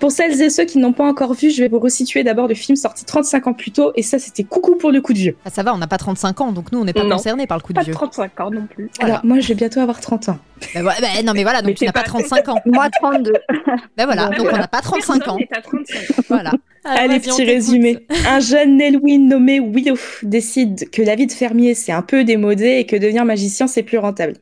Pour 0.00 0.10
celles 0.10 0.42
et 0.42 0.50
ceux 0.50 0.64
qui 0.64 0.78
n'ont 0.78 0.92
pas 0.92 1.04
encore 1.04 1.34
vu, 1.34 1.50
je 1.50 1.62
vais 1.62 1.68
vous 1.68 1.78
resituer 1.78 2.24
d'abord 2.24 2.48
le 2.48 2.54
film 2.56 2.74
sorti 2.74 3.04
35 3.04 3.46
ans 3.46 3.52
plus 3.52 3.70
tôt 3.70 3.92
et 3.94 4.02
ça 4.02 4.18
c'était 4.18 4.42
coucou 4.42 4.74
pour 4.74 4.90
le 4.90 5.00
coup 5.00 5.12
de 5.12 5.18
vieux. 5.18 5.36
Ah, 5.44 5.50
ça 5.50 5.62
va, 5.62 5.72
on 5.72 5.78
n'a 5.78 5.86
pas 5.86 5.98
35 5.98 6.40
ans, 6.40 6.50
donc 6.50 6.72
nous, 6.72 6.80
on 6.80 6.84
n'est 6.84 6.92
pas 6.92 7.04
Non. 7.04 7.10
concernés 7.16 7.46
par 7.46 7.58
le 7.58 7.62
coup 7.62 7.72
de 7.72 7.78
Pas 7.78 7.84
vieux. 7.84 7.94
35 7.94 8.40
ans 8.40 8.50
non 8.50 8.66
plus. 8.68 8.90
Voilà. 8.98 9.14
Alors 9.14 9.24
moi 9.24 9.38
je 9.38 9.46
vais 9.46 9.54
bientôt 9.54 9.78
avoir 9.78 10.00
30 10.00 10.30
ans. 10.30 10.38
Bah, 10.74 10.80
ouais, 10.82 10.94
bah, 11.00 11.06
non, 11.24 11.32
mais 11.32 11.44
voilà, 11.44 11.60
donc 11.62 11.68
Mais 11.68 11.74
tu 11.74 11.84
n'as 11.84 11.92
pas 11.92 12.00
pas- 12.02 12.06
35 12.08 12.48
ans. 12.48 12.58
Moi, 12.66 12.88
32. 12.90 13.32
Ben 13.96 14.04
voilà, 14.06 14.24
Bon, 14.26 14.30
donc 14.32 14.40
on 14.40 14.42
voilà. 14.42 14.58
n'a 14.58 14.68
pas 14.68 14.80
35 14.82 15.28
ans. 15.28 15.38
À 15.52 15.60
35 15.62 16.18
ans. 16.18 16.22
Voilà. 16.28 16.52
Alors, 16.84 16.98
Allez, 16.98 17.18
vas-y, 17.18 17.30
on 17.30 17.36
petit 17.36 17.44
résumé. 17.44 17.98
Un 18.26 18.40
jeune 18.40 18.78
Nelwyn 18.78 19.28
nommé 19.28 19.60
Willow 19.60 19.96
décide 20.22 20.88
que 20.90 21.02
la 21.02 21.14
vie 21.14 21.26
de 21.26 21.32
fermier 21.32 21.74
c'est 21.74 21.92
un 21.92 22.00
peu 22.02 22.24
démodé 22.24 22.76
et 22.78 22.86
que 22.86 22.96
devenir 22.96 23.24
magicien 23.26 23.66
c'est 23.66 23.82
plus 23.82 23.98
rentable. 23.98 24.32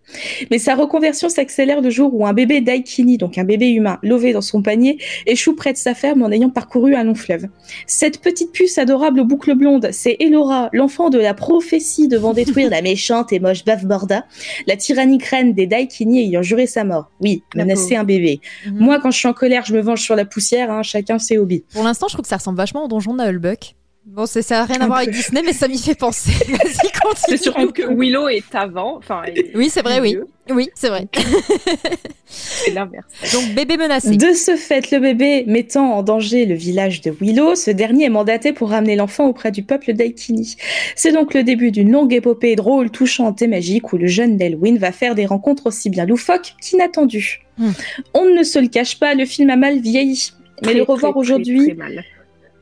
Mais 0.51 0.59
sa 0.59 0.75
reconversion 0.79 1.29
s'accélère 1.29 1.81
le 1.81 1.91
jour 1.91 2.15
où 2.15 2.27
un 2.27 2.33
bébé 2.33 2.61
Daikini, 2.61 3.19
donc 3.19 3.39
un 3.39 3.45
bébé 3.45 3.69
humain, 3.69 3.99
lové 4.03 4.33
dans 4.33 4.41
son 4.41 4.63
panier, 4.63 4.99
échoue 5.27 5.55
près 5.55 5.73
de 5.73 5.79
sa 5.79 5.95
ferme 5.95 6.23
en 6.23 6.31
ayant 6.31 6.51
parcouru 6.51 6.95
un 6.95 7.05
long 7.05 7.15
fleuve. 7.15 7.47
Cette 7.87 8.21
petite 8.21 8.53
puce 8.53 8.79
adorable 8.79 9.21
aux 9.21 9.25
boucles 9.25 9.55
blondes, 9.55 9.91
c'est 9.93 10.17
Elora, 10.21 10.71
l'enfant 10.73 11.11
de 11.11 11.19
la 11.19 11.35
prophétie 11.35 12.09
devant 12.09 12.33
détruire 12.33 12.71
la 12.71 12.83
méchante 12.83 13.33
et 13.33 13.41
moche 13.41 13.65
Bave 13.65 13.87
Borda, 13.87 14.25
la 14.67 14.77
tyrannique 14.77 15.25
reine 15.25 15.53
des 15.53 15.67
Daikini 15.67 16.23
ayant 16.23 16.43
juré 16.43 16.67
sa 16.67 16.85
mort. 16.85 17.11
Oui, 17.21 17.43
menacer 17.55 17.97
un 17.97 18.05
bébé. 18.05 18.41
Mhm. 18.67 18.79
Moi, 18.79 18.99
quand 19.01 19.11
je 19.11 19.19
suis 19.19 19.29
en 19.29 19.33
colère, 19.33 19.65
je 19.65 19.75
me 19.75 19.81
venge 19.81 20.03
sur 20.03 20.17
la 20.17 20.25
poussière, 20.25 20.71
hein, 20.71 20.83
chacun 20.83 21.19
ses 21.19 21.39
hobbies. 21.39 21.65
Pour 21.73 21.85
l'instant, 21.85 22.09
je 22.09 22.15
trouve 22.15 22.23
que 22.23 22.29
ça 22.29 22.37
ressemble 22.37 22.59
vachement 22.59 22.85
au 22.85 22.89
donjon 22.89 23.15
de 23.15 23.23
Nullbuck. 23.23 23.75
Bon, 24.11 24.25
ça 24.25 24.41
n'a 24.51 24.65
rien 24.65 24.81
à 24.81 24.87
voir 24.87 25.01
avec 25.01 25.11
Disney, 25.11 25.43
mais 25.45 25.53
ça 25.53 25.69
m'y 25.69 25.77
fait 25.77 25.95
penser. 25.95 26.31
Vas-y, 26.49 26.91
continue. 26.93 27.15
C'est 27.29 27.37
surtout 27.37 27.73
que 27.73 27.83
Willow 27.83 28.29
est 28.29 28.55
avant. 28.55 28.97
Enfin, 28.97 29.23
est 29.25 29.55
Oui, 29.55 29.69
c'est 29.69 29.83
vrai, 29.83 30.01
oui. 30.01 30.17
Oui, 30.51 30.71
c'est 30.75 30.89
vrai. 30.89 31.09
C'est 32.31 32.73
l'inverse. 32.73 33.07
Donc, 33.33 33.55
bébé 33.55 33.77
menacé. 33.77 34.17
De 34.17 34.33
ce 34.33 34.57
fait, 34.57 34.91
le 34.91 34.99
bébé 34.99 35.45
mettant 35.47 35.93
en 35.93 36.03
danger 36.03 36.47
le 36.47 36.55
village 36.55 37.03
de 37.03 37.11
Willow, 37.11 37.55
ce 37.55 37.71
dernier 37.71 38.05
est 38.05 38.11
mandaté 38.11 38.53
pour 38.53 38.71
ramener 38.71 38.97
l'enfant 38.97 39.27
auprès 39.27 39.51
du 39.51 39.63
peuple 39.63 39.93
d'Aikini. 39.93 40.57
C'est 40.95 41.13
donc 41.13 41.35
le 41.35 41.43
début 41.43 41.71
d'une 41.71 41.91
longue 41.91 42.13
épopée 42.15 42.57
drôle, 42.57 42.91
touchante 42.91 43.43
et 43.43 43.47
magique 43.47 43.93
où 43.93 43.99
le 43.99 44.07
jeune 44.07 44.39
Delwyn 44.39 44.79
va 44.79 44.93
faire 44.93 45.15
des 45.15 45.27
rencontres 45.27 45.67
aussi 45.67 45.91
bien 45.91 46.07
loufoques 46.07 46.55
qu'inattendues. 46.63 47.43
Hmm. 47.59 47.73
On 48.15 48.25
ne 48.25 48.43
se 48.43 48.59
le 48.59 48.69
cache 48.69 48.99
pas, 48.99 49.15
le 49.15 49.27
film 49.27 49.51
a 49.51 49.57
mal 49.57 49.81
vieilli. 49.81 50.33
Mais 50.63 50.69
Très, 50.69 50.79
le 50.79 50.83
revoir 50.83 51.17
aujourd'hui, 51.17 51.59
très, 51.59 51.75
très 51.75 51.75
mal. 51.75 52.05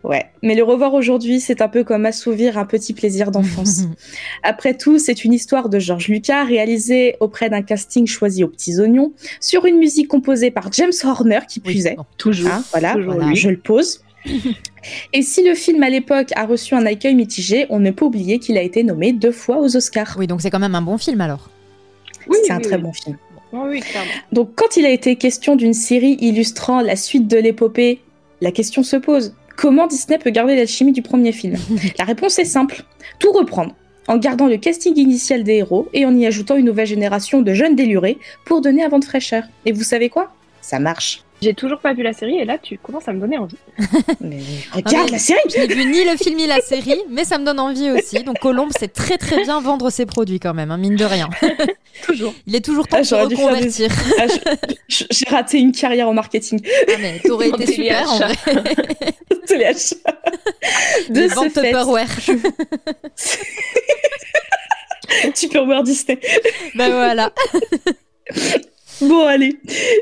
Ouais, 0.07 0.27
mais 0.43 0.55
le 0.55 0.63
revoir 0.63 0.95
aujourd'hui, 0.95 1.41
c'est 1.41 1.61
un 1.61 1.69
peu 1.69 1.85
comme 1.85 2.07
assouvir 2.07 2.59
un 2.59 2.65
petit 2.65 2.93
plaisir 2.95 3.31
d'enfance. 3.31 3.83
Après 4.43 4.75
tout, 4.75 4.99
c'est 4.99 5.25
une 5.25 5.33
histoire 5.33 5.69
de 5.69 5.79
George 5.79 6.09
Lucas 6.09 6.45
réalisée 6.45 7.17
auprès 7.21 7.51
d'un 7.51 7.63
casting 7.63 8.07
choisi 8.07 8.45
aux 8.45 8.49
petits 8.49 8.79
oignons, 8.81 9.13
sur 9.41 9.67
une 9.67 9.77
musique 9.77 10.09
composée 10.09 10.51
par 10.51 10.73
James 10.73 10.93
Horner 11.05 11.41
qui 11.49 11.61
puisait. 11.61 11.97
Toujours. 12.17 12.51
Hein, 12.51 12.65
voilà, 12.71 12.95
Toujours 12.95 13.15
voilà, 13.15 13.31
lui. 13.31 13.37
je 13.37 13.51
le 13.51 13.59
pose. 13.59 14.01
Et 15.13 15.23
si 15.23 15.45
le 15.45 15.55
film 15.55 15.83
à 15.83 15.91
l'époque 15.91 16.31
a 16.37 16.47
reçu 16.47 16.75
un 16.75 16.87
accueil 16.87 17.15
mitigé, 17.15 17.67
on 17.71 17.81
ne 17.81 17.91
peut 17.91 18.05
oublier 18.05 18.39
qu'il 18.39 18.57
a 18.59 18.63
été 18.63 18.83
nommé 18.83 19.13
deux 19.13 19.33
fois 19.33 19.59
aux 19.59 19.77
Oscars. 19.77 20.17
Oui, 20.19 20.27
donc 20.27 20.43
c'est 20.43 20.51
quand 20.51 20.59
même 20.59 20.75
un 20.75 20.83
bon 20.83 20.99
film 20.99 21.21
alors. 21.21 21.51
Oui, 22.29 22.37
c'est 22.45 22.53
un 22.53 22.57
oui, 22.57 22.63
très 22.63 22.77
oui. 22.77 22.83
bon 22.83 22.93
film. 22.93 23.17
Oui, 23.53 23.69
oui, 23.69 23.81
clairement. 23.81 24.11
Donc 24.33 24.51
quand 24.55 24.77
il 24.77 24.85
a 24.85 24.91
été 24.91 25.17
question 25.17 25.57
d'une 25.57 25.75
série 25.75 26.17
illustrant 26.21 26.81
la 26.81 26.97
suite 26.97 27.29
de 27.29 27.37
l'épopée, 27.37 28.01
la 28.41 28.53
question 28.53 28.83
se 28.83 28.97
pose. 28.97 29.35
Comment 29.57 29.87
Disney 29.87 30.19
peut 30.19 30.31
garder 30.31 30.55
l'alchimie 30.55 30.93
du 30.93 31.03
premier 31.03 31.33
film 31.33 31.57
La 31.99 32.05
réponse 32.05 32.39
est 32.39 32.45
simple. 32.45 32.85
Tout 33.19 33.33
reprendre. 33.33 33.75
En 34.09 34.19
gardant 34.19 34.47
le 34.47 34.57
casting 34.57 34.97
initial 34.97 35.43
des 35.43 35.55
héros 35.55 35.89
et 35.93 36.07
en 36.07 36.15
y 36.15 36.27
ajoutant 36.27 36.57
une 36.57 36.67
nouvelle 36.67 36.87
génération 36.87 37.43
de 37.43 37.55
jeunes 37.55 37.75
délurés 37.75 38.19
pour 38.45 38.61
donner 38.61 38.85
un 38.85 38.89
vent 38.89 39.01
de 39.01 39.05
fraîcheur. 39.05 39.45
Et 39.65 39.73
vous 39.73 39.83
savez 39.83 40.11
quoi? 40.11 40.33
Ça 40.61 40.79
marche. 40.79 41.25
J'ai 41.43 41.53
toujours 41.53 41.79
pas 41.81 41.93
vu 41.93 42.03
la 42.03 42.15
série 42.15 42.39
et 42.39 42.45
là, 42.47 42.57
tu 42.59 42.79
commences 42.79 43.07
à 43.09 43.13
me 43.13 43.21
donner 43.21 43.37
envie. 43.37 43.57
Mais 44.21 44.39
regarde 44.73 45.07
mais- 45.07 45.13
la 45.13 45.19
série 45.19 45.39
Je 45.55 45.59
n'ai 45.61 45.67
vu 45.67 45.85
ni 45.85 46.03
le 46.05 46.17
film 46.17 46.37
ni 46.37 46.47
la 46.47 46.61
série, 46.61 46.99
mais 47.11 47.25
ça 47.25 47.37
me 47.39 47.45
donne 47.45 47.61
envie 47.61 47.91
aussi. 47.91 48.23
Donc 48.25 48.39
Colombe 48.41 48.71
sait 48.79 48.89
très 48.89 49.19
très 49.19 49.43
bien 49.45 49.61
vendre 49.61 49.91
ses 49.91 50.07
produits 50.07 50.41
quand 50.41 50.55
même, 50.55 50.71
hein, 50.71 50.79
mine 50.79 50.97
de 50.97 51.05
rien. 51.05 51.29
Toujours. 52.07 52.33
Il 52.47 52.55
est 52.57 52.65
toujours 52.65 52.89
temps 52.89 52.97
Ah, 52.99 53.03
de 53.03 53.07
se 53.07 53.15
des- 53.29 53.35
reconvertir. 53.35 53.91
Ah, 54.19 54.25
J'ai 54.89 55.29
raté 55.29 55.59
une 55.59 55.73
carrière 55.73 56.09
en 56.09 56.15
marketing. 56.15 56.61
Ah, 56.89 56.93
mais 57.01 57.21
t'aurais 57.25 57.49
été 57.51 57.67
super 57.67 58.11
en 58.11 58.17
vrai. 58.19 58.35
De 61.09 61.21
Les 61.21 61.29
ce 61.29 61.49
Tupperware. 61.53 62.09
tu 65.35 65.49
peux 65.49 65.61
revoir 65.61 65.83
Disney. 65.83 66.19
Ben 66.75 66.91
voilà. 66.91 67.33
Bon, 69.03 69.25
allez, 69.27 69.59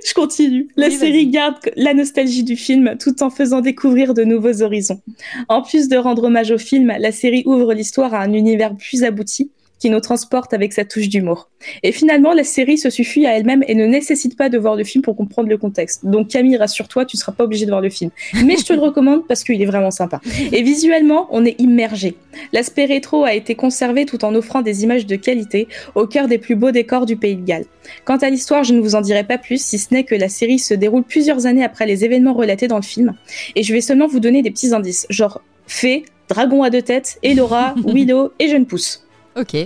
je 0.06 0.14
continue. 0.14 0.68
La 0.76 0.86
Oui, 0.86 0.92
série 0.92 1.26
garde 1.26 1.56
la 1.76 1.94
nostalgie 1.94 2.44
du 2.44 2.56
film 2.56 2.96
tout 2.98 3.22
en 3.22 3.30
faisant 3.30 3.60
découvrir 3.60 4.14
de 4.14 4.22
nouveaux 4.22 4.62
horizons. 4.62 5.00
En 5.48 5.62
plus 5.62 5.88
de 5.88 5.96
rendre 5.96 6.24
hommage 6.24 6.52
au 6.52 6.58
film, 6.58 6.92
la 6.98 7.10
série 7.10 7.42
ouvre 7.46 7.74
l'histoire 7.74 8.14
à 8.14 8.20
un 8.20 8.32
univers 8.32 8.76
plus 8.76 9.02
abouti 9.02 9.50
qui 9.78 9.90
nous 9.90 10.00
transporte 10.00 10.54
avec 10.54 10.72
sa 10.72 10.84
touche 10.84 11.08
d'humour. 11.08 11.50
Et 11.82 11.92
finalement, 11.92 12.32
la 12.32 12.44
série 12.44 12.78
se 12.78 12.90
suffit 12.90 13.26
à 13.26 13.36
elle-même 13.36 13.64
et 13.68 13.74
ne 13.74 13.86
nécessite 13.86 14.36
pas 14.36 14.48
de 14.48 14.58
voir 14.58 14.76
le 14.76 14.84
film 14.84 15.02
pour 15.02 15.16
comprendre 15.16 15.48
le 15.48 15.58
contexte. 15.58 16.06
Donc 16.06 16.28
Camille, 16.28 16.56
rassure-toi, 16.56 17.04
tu 17.04 17.16
seras 17.16 17.32
pas 17.32 17.44
obligé 17.44 17.66
de 17.66 17.70
voir 17.70 17.80
le 17.80 17.90
film. 17.90 18.10
Mais 18.44 18.56
je 18.56 18.64
te 18.64 18.72
le 18.72 18.80
recommande 18.80 19.26
parce 19.26 19.44
qu'il 19.44 19.60
est 19.60 19.66
vraiment 19.66 19.90
sympa. 19.90 20.20
Et 20.52 20.62
visuellement, 20.62 21.28
on 21.30 21.44
est 21.44 21.60
immergé. 21.60 22.16
L'aspect 22.52 22.86
rétro 22.86 23.24
a 23.24 23.34
été 23.34 23.54
conservé 23.54 24.06
tout 24.06 24.24
en 24.24 24.34
offrant 24.34 24.62
des 24.62 24.84
images 24.84 25.06
de 25.06 25.16
qualité 25.16 25.68
au 25.94 26.06
cœur 26.06 26.28
des 26.28 26.38
plus 26.38 26.54
beaux 26.54 26.70
décors 26.70 27.06
du 27.06 27.16
pays 27.16 27.36
de 27.36 27.44
Galles. 27.44 27.66
Quant 28.04 28.16
à 28.16 28.30
l'histoire, 28.30 28.64
je 28.64 28.74
ne 28.74 28.80
vous 28.80 28.94
en 28.94 29.00
dirai 29.00 29.24
pas 29.24 29.38
plus, 29.38 29.62
si 29.62 29.78
ce 29.78 29.92
n'est 29.92 30.04
que 30.04 30.14
la 30.14 30.28
série 30.28 30.58
se 30.58 30.74
déroule 30.74 31.04
plusieurs 31.04 31.46
années 31.46 31.64
après 31.64 31.86
les 31.86 32.04
événements 32.04 32.34
relatés 32.34 32.68
dans 32.68 32.76
le 32.76 32.82
film. 32.82 33.14
Et 33.54 33.62
je 33.62 33.72
vais 33.72 33.80
seulement 33.80 34.06
vous 34.06 34.20
donner 34.20 34.42
des 34.42 34.50
petits 34.50 34.74
indices, 34.74 35.06
genre 35.10 35.40
fée, 35.66 36.04
dragon 36.28 36.62
à 36.62 36.70
deux 36.70 36.82
têtes, 36.82 37.18
Elora, 37.22 37.74
Willow 37.84 38.32
et 38.38 38.48
jeune 38.48 38.66
pousse. 38.66 39.03
Ok, 39.36 39.56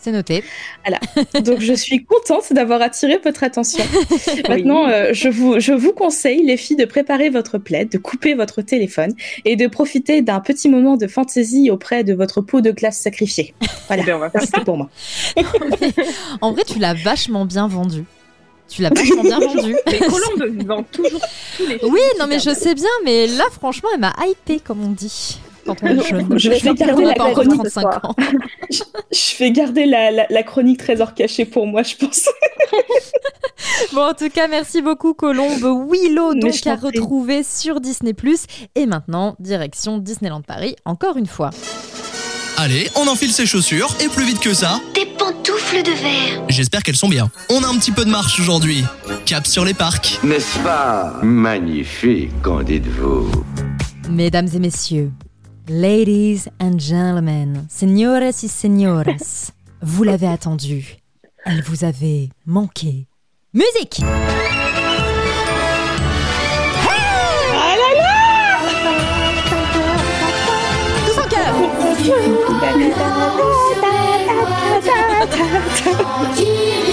c'est 0.00 0.12
noté. 0.12 0.42
Donc 1.44 1.60
je 1.60 1.74
suis 1.74 2.04
contente 2.04 2.52
d'avoir 2.52 2.80
attiré 2.80 3.20
votre 3.22 3.44
attention. 3.44 3.84
Maintenant, 4.48 4.88
euh, 4.88 5.10
je, 5.12 5.28
vous, 5.28 5.60
je 5.60 5.72
vous 5.72 5.92
conseille, 5.92 6.42
les 6.42 6.56
filles, 6.56 6.76
de 6.76 6.86
préparer 6.86 7.28
votre 7.28 7.58
plaid, 7.58 7.90
de 7.90 7.98
couper 7.98 8.32
votre 8.34 8.62
téléphone 8.62 9.12
et 9.44 9.56
de 9.56 9.66
profiter 9.66 10.22
d'un 10.22 10.40
petit 10.40 10.70
moment 10.70 10.96
de 10.96 11.06
fantaisie 11.06 11.70
auprès 11.70 12.02
de 12.02 12.14
votre 12.14 12.40
pot 12.40 12.62
de 12.62 12.70
glace 12.70 12.98
sacrifiée. 12.98 13.54
Voilà, 13.88 14.02
Eh 14.02 14.06
bien, 14.06 14.16
on 14.16 14.20
va 14.20 14.30
faire 14.30 14.42
c'était 14.42 14.64
pour 14.64 14.78
moi. 14.78 14.88
En 16.40 16.52
vrai, 16.52 16.62
tu 16.64 16.78
l'as 16.78 16.94
vachement 16.94 17.44
bien 17.44 17.68
vendu. 17.68 18.04
Tu 18.68 18.82
l'as 18.82 18.90
vachement 18.90 19.22
bien 19.22 19.40
vendu. 19.40 19.76
Mais 19.86 19.98
Colombe 19.98 20.64
vend 20.64 20.82
toujours 20.84 21.20
tous 21.56 21.66
les. 21.66 21.78
Oui, 21.82 22.00
non 22.18 22.26
mais 22.28 22.38
je 22.38 22.54
sais 22.54 22.74
bien, 22.74 22.88
mais 23.04 23.26
là 23.26 23.44
franchement, 23.52 23.88
elle 23.92 24.00
m'a 24.00 24.14
hypé 24.26 24.60
comme 24.60 24.82
on 24.82 24.90
dit. 24.90 25.40
Quand 25.66 25.76
on 25.82 25.86
est 25.86 26.08
jeune. 26.08 26.38
Je 26.38 26.50
vais 26.50 26.58
vais 26.58 26.74
garder 26.74 27.04
la 27.04 27.14
chronique. 27.14 27.54
35 27.60 28.04
ans. 28.04 28.14
Je 28.70 29.38
vais 29.38 29.50
garder 29.52 29.86
la, 29.86 30.10
la, 30.10 30.26
la 30.28 30.42
chronique 30.42 30.78
trésor 30.78 31.14
caché 31.14 31.44
pour 31.44 31.66
moi, 31.66 31.82
je 31.82 31.94
pense. 31.96 32.28
Bon, 33.92 34.02
en 34.02 34.14
tout 34.14 34.28
cas, 34.30 34.46
merci 34.48 34.80
beaucoup 34.82 35.14
Colombe. 35.14 35.88
Willow, 35.90 36.34
donc 36.34 36.66
à 36.66 36.76
retrouver 36.76 37.42
sur 37.42 37.80
Disney+. 37.80 38.14
Et 38.74 38.86
maintenant, 38.86 39.36
direction 39.38 39.98
Disneyland 39.98 40.42
Paris, 40.42 40.76
encore 40.84 41.16
une 41.16 41.26
fois. 41.26 41.50
Allez, 42.56 42.88
on 42.96 43.06
enfile 43.08 43.32
ses 43.32 43.46
chaussures 43.46 43.88
et 44.02 44.08
plus 44.08 44.24
vite 44.24 44.38
que 44.40 44.52
ça, 44.54 44.80
Des 44.94 45.06
pantoufles 45.06 45.82
de 45.82 45.90
verre. 45.92 46.44
j'espère 46.48 46.82
qu'elles 46.82 46.96
sont 46.96 47.08
bien. 47.08 47.30
On 47.50 47.62
a 47.62 47.66
un 47.66 47.76
petit 47.78 47.92
peu 47.92 48.04
de 48.04 48.10
marche 48.10 48.38
aujourd'hui. 48.40 48.84
Cap 49.26 49.46
sur 49.46 49.64
les 49.64 49.74
parcs. 49.74 50.18
N'est-ce 50.22 50.58
pas 50.60 51.14
magnifique, 51.22 52.30
qu'en 52.42 52.62
dites-vous? 52.62 53.30
Mesdames 54.10 54.48
et 54.54 54.58
messieurs, 54.58 55.10
ladies 55.70 56.48
and 56.58 56.80
gentlemen, 56.80 57.66
señoras 57.70 58.42
y 58.42 58.48
señoras, 58.48 59.52
vous 59.82 60.02
l'avez 60.02 60.26
attendu. 60.26 60.96
Elle 61.46 61.62
vous 61.62 61.84
avait 61.84 62.28
manqué. 62.44 63.06
Musique 63.54 64.02
Tous 71.06 71.18
en 71.18 71.28
cœur 71.28 71.54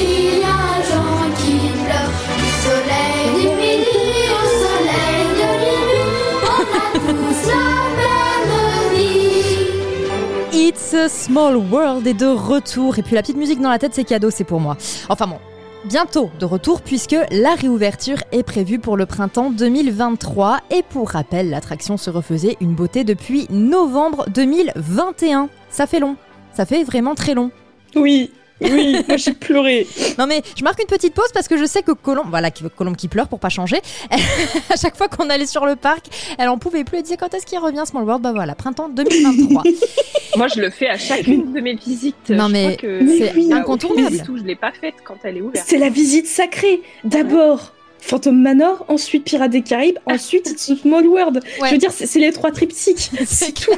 It's 10.68 10.94
a 10.94 11.08
Small 11.08 11.56
World 11.56 12.06
est 12.08 12.14
de 12.14 12.26
retour. 12.26 13.00
Et 13.00 13.02
puis 13.02 13.16
la 13.16 13.22
petite 13.22 13.38
musique 13.38 13.62
dans 13.62 13.70
la 13.70 13.80
tête, 13.80 13.94
c'est 13.94 14.04
cadeau, 14.04 14.30
c'est 14.30 14.44
pour 14.44 14.60
moi. 14.60 14.76
Enfin 15.08 15.26
bon, 15.26 15.40
bientôt 15.86 16.30
de 16.42 16.44
retour 16.44 16.82
puisque 16.82 17.16
la 17.32 17.56
réouverture 17.56 18.18
est 18.34 18.44
prévue 18.44 18.78
pour 18.78 18.98
le 18.98 19.06
printemps 19.06 19.50
2023. 19.50 20.60
Et 20.72 20.84
pour 20.84 21.12
rappel, 21.12 21.52
l'attraction 21.52 21.96
se 21.96 22.10
refaisait 22.10 22.58
une 22.60 22.76
beauté 22.76 23.06
depuis 23.06 23.48
novembre 23.50 24.26
2021. 24.28 25.48
Ça 25.70 25.88
fait 25.88 26.02
long. 26.02 26.18
Ça 26.52 26.66
fait 26.66 26.84
vraiment 26.84 27.16
très 27.16 27.34
long. 27.34 27.50
Oui, 27.96 28.32
oui, 28.62 28.98
moi 29.08 29.18
j'ai 29.18 29.34
pleuré. 29.34 29.86
Non 30.18 30.26
mais 30.28 30.42
je 30.58 30.64
marque 30.64 30.80
une 30.82 30.88
petite 30.88 31.14
pause 31.14 31.30
parce 31.34 31.48
que 31.48 31.58
je 31.58 31.66
sais 31.66 31.82
que 31.84 31.92
Colombe, 31.92 32.28
voilà, 32.30 32.50
qui- 32.52 32.64
Colombe 32.76 32.96
qui 32.96 33.08
pleure 33.08 33.28
pour 33.28 33.40
pas 33.40 33.50
changer, 33.50 33.78
à 34.70 34.76
chaque 34.76 34.98
fois 34.98 35.08
qu'on 35.08 35.30
allait 35.30 35.46
sur 35.46 35.66
le 35.66 35.76
parc, 35.76 36.06
elle 36.38 36.50
en 36.50 36.58
pouvait 36.58 36.84
plus, 36.84 36.98
elle 36.98 37.04
disait 37.04 37.18
quand 37.18 37.34
est-ce 37.34 37.46
qu'il 37.46 37.60
revient 37.60 37.84
Small 37.86 38.04
World? 38.04 38.24
Bah 38.24 38.32
voilà, 38.34 38.56
printemps 38.56 38.90
2023. 38.90 39.64
Moi, 40.38 40.48
je 40.54 40.60
le 40.62 40.70
fais 40.70 40.88
à 40.90 40.98
chacune 40.98 41.52
de 41.54 41.60
mes 41.62 41.76
visites. 41.76 42.30
Non, 42.30 42.48
Je 42.48 42.52
mais 42.52 42.78
c'est 42.82 43.54
incontournable. 43.54 44.04
aucune 44.06 44.08
visite 44.10 44.30
où 44.30 44.38
je 44.38 44.44
l'ai 44.44 44.56
pas 44.56 44.72
faite 44.72 44.96
quand 45.04 45.16
elle 45.24 45.38
est 45.38 45.42
ouverte. 45.42 45.66
C'est 45.68 45.78
la 45.78 45.90
visite 45.90 46.28
sacrée. 46.28 46.82
D'abord 47.04 47.74
Phantom 48.00 48.40
Manor, 48.40 48.86
ensuite 48.90 49.24
Pirates 49.24 49.50
des 49.52 49.62
Caraïbes, 49.64 49.98
ensuite 50.06 50.48
It's 50.50 50.70
a 50.70 50.76
Small 50.76 51.08
World. 51.08 51.42
Ouais. 51.62 51.68
Je 51.70 51.74
veux 51.74 51.78
dire, 51.80 51.92
c'est 51.92 52.06
c'est 52.06 52.20
les 52.20 52.32
trois 52.32 52.52
triptyques. 52.52 53.10
C'est 53.26 53.54
tout. 53.54 53.72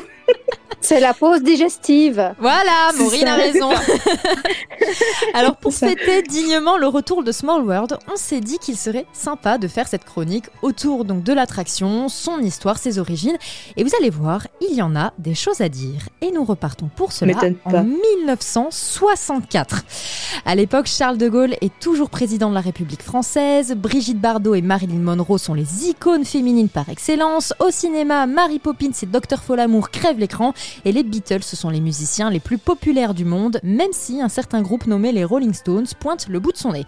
C'est 0.81 0.99
la 0.99 1.13
pause 1.13 1.43
digestive. 1.43 2.33
Voilà, 2.39 2.91
Maureen 2.97 3.27
a 3.27 3.35
raison. 3.35 3.69
Alors 5.33 5.57
pour 5.57 5.73
fêter 5.73 6.21
dignement 6.23 6.77
le 6.77 6.87
retour 6.87 7.23
de 7.23 7.31
Small 7.31 7.63
World, 7.63 7.97
on 8.11 8.15
s'est 8.15 8.39
dit 8.39 8.57
qu'il 8.59 8.77
serait 8.77 9.05
sympa 9.13 9.57
de 9.57 9.67
faire 9.67 9.87
cette 9.87 10.05
chronique 10.05 10.45
autour 10.61 11.05
donc 11.05 11.23
de 11.23 11.33
l'attraction, 11.33 12.07
son 12.07 12.39
histoire, 12.39 12.77
ses 12.77 12.97
origines. 12.97 13.37
Et 13.77 13.83
vous 13.83 13.91
allez 13.99 14.09
voir, 14.09 14.47
il 14.61 14.75
y 14.75 14.81
en 14.81 14.95
a 14.95 15.13
des 15.17 15.35
choses 15.35 15.61
à 15.61 15.69
dire. 15.69 16.07
Et 16.21 16.31
nous 16.31 16.45
repartons 16.45 16.89
pour 16.95 17.11
cela 17.11 17.33
en 17.65 17.71
pas. 17.71 17.83
1964. 17.83 19.83
À 20.45 20.55
l'époque, 20.55 20.87
Charles 20.87 21.17
de 21.17 21.27
Gaulle 21.27 21.55
est 21.61 21.77
toujours 21.79 22.09
président 22.09 22.49
de 22.49 22.55
la 22.55 22.61
République 22.61 23.03
française. 23.03 23.75
Brigitte 23.75 24.19
Bardot 24.19 24.55
et 24.55 24.61
Marilyn 24.61 24.99
Monroe 24.99 25.37
sont 25.37 25.53
les 25.53 25.89
icônes 25.89 26.25
féminines 26.25 26.69
par 26.69 26.89
excellence. 26.89 27.53
Au 27.59 27.69
cinéma, 27.69 28.25
Mary 28.27 28.59
Poppins 28.59 28.91
et 29.01 29.05
Dr 29.05 29.39
Folamour 29.45 29.91
crèvent 29.91 30.18
l'écran. 30.19 30.53
Et 30.85 30.91
les 30.91 31.03
Beatles, 31.03 31.43
ce 31.43 31.55
sont 31.55 31.69
les 31.69 31.81
musiciens 31.81 32.29
les 32.29 32.39
plus 32.39 32.57
populaires 32.57 33.13
du 33.13 33.25
monde, 33.25 33.59
même 33.63 33.91
si 33.91 34.21
un 34.21 34.29
certain 34.29 34.61
groupe 34.61 34.85
nommé 34.87 35.11
les 35.11 35.23
Rolling 35.23 35.53
Stones 35.53 35.87
pointe 35.99 36.27
le 36.27 36.39
bout 36.39 36.51
de 36.51 36.57
son 36.57 36.73
nez. 36.73 36.85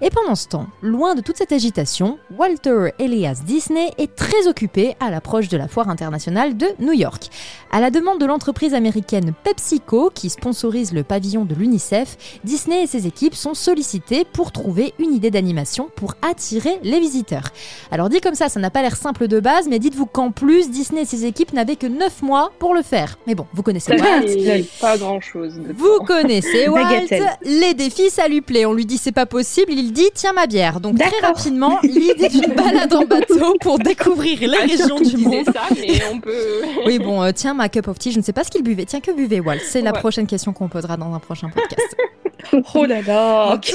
Et 0.00 0.10
pendant 0.10 0.34
ce 0.34 0.48
temps, 0.48 0.66
loin 0.82 1.14
de 1.14 1.20
toute 1.20 1.36
cette 1.36 1.52
agitation, 1.52 2.18
Walter 2.36 2.90
Elias 2.98 3.42
Disney 3.44 3.90
est 3.98 4.14
très 4.16 4.46
occupé 4.48 4.96
à 5.00 5.10
l'approche 5.10 5.48
de 5.48 5.56
la 5.56 5.68
foire 5.68 5.88
internationale 5.88 6.56
de 6.56 6.66
New 6.78 6.92
York. 6.92 7.28
À 7.70 7.80
la 7.80 7.90
demande 7.90 8.18
de 8.18 8.26
l'entreprise 8.26 8.74
américaine 8.74 9.32
PepsiCo, 9.44 10.10
qui 10.14 10.30
sponsorise 10.30 10.92
le 10.92 11.04
pavillon 11.04 11.44
de 11.44 11.54
l'UNICEF, 11.54 12.40
Disney 12.44 12.82
et 12.82 12.86
ses 12.86 13.06
équipes 13.06 13.34
sont 13.34 13.54
sollicités 13.54 14.24
pour 14.24 14.52
trouver 14.52 14.94
une 14.98 15.14
idée 15.14 15.30
d'animation 15.30 15.90
pour 15.94 16.14
attirer 16.22 16.78
les 16.82 17.00
visiteurs. 17.00 17.48
Alors 17.90 18.08
dit 18.08 18.20
comme 18.20 18.34
ça, 18.34 18.48
ça 18.48 18.60
n'a 18.60 18.70
pas 18.70 18.82
l'air 18.82 18.96
simple 18.96 19.28
de 19.28 19.40
base, 19.40 19.68
mais 19.68 19.78
dites-vous 19.78 20.06
qu'en 20.06 20.30
plus, 20.30 20.70
Disney 20.70 21.02
et 21.02 21.04
ses 21.04 21.26
équipes 21.26 21.52
n'avaient 21.52 21.76
que 21.76 21.86
9 21.86 22.22
mois 22.22 22.52
pour 22.60 22.74
le 22.74 22.82
faire. 22.82 23.18
Mais 23.26 23.34
bon, 23.34 23.46
vous 23.52 23.62
connaissez 23.64 23.90
Walt, 23.96 24.28
fait 24.28 24.64
pas 24.80 24.96
grand 24.96 25.20
chose. 25.20 25.54
vous 25.76 25.98
connaissez 26.06 26.68
Walt, 26.68 26.84
les 27.42 27.74
défis 27.74 28.10
ça 28.10 28.28
lui 28.28 28.40
plaît. 28.42 28.66
On 28.66 28.72
lui 28.72 28.86
dit 28.86 28.98
c'est 28.98 29.10
pas 29.10 29.26
possible, 29.26 29.72
il 29.72 29.92
dit 29.92 30.10
tiens 30.14 30.32
ma 30.32 30.46
bière. 30.46 30.78
Donc 30.78 30.96
très 30.98 31.26
rapidement, 31.26 31.78
l'idée 31.82 32.28
d'une 32.28 32.54
balade 32.54 32.94
en 32.94 33.04
bateau 33.04 33.56
pour 33.60 33.78
découvrir 33.80 34.38
les 34.42 34.58
régions 34.58 35.00
du 35.00 35.16
monde. 35.16 35.46
ça, 35.46 35.62
mais 35.74 36.00
on 36.12 36.20
peut. 36.20 36.30
Oui 36.86 36.98
bon, 36.98 37.22
euh, 37.22 37.32
tiens 37.34 37.54
ma 37.54 37.68
cup 37.68 37.88
of 37.88 37.98
tea, 37.98 38.12
je 38.12 38.18
ne 38.18 38.22
sais 38.22 38.32
pas 38.32 38.44
ce 38.44 38.50
qu'il 38.50 38.62
buvait. 38.62 38.84
Tiens 38.84 39.00
que 39.00 39.10
buvait 39.10 39.40
Walt? 39.40 39.58
C'est 39.66 39.80
la 39.80 39.92
Ouais. 39.92 39.98
prochaine 39.98 40.26
question 40.26 40.52
qu'on 40.52 40.68
posera 40.68 40.96
dans 40.96 41.12
un 41.14 41.18
prochain 41.18 41.48
podcast. 41.48 41.96
Oh 42.74 42.84
là 42.84 43.02
là. 43.02 43.58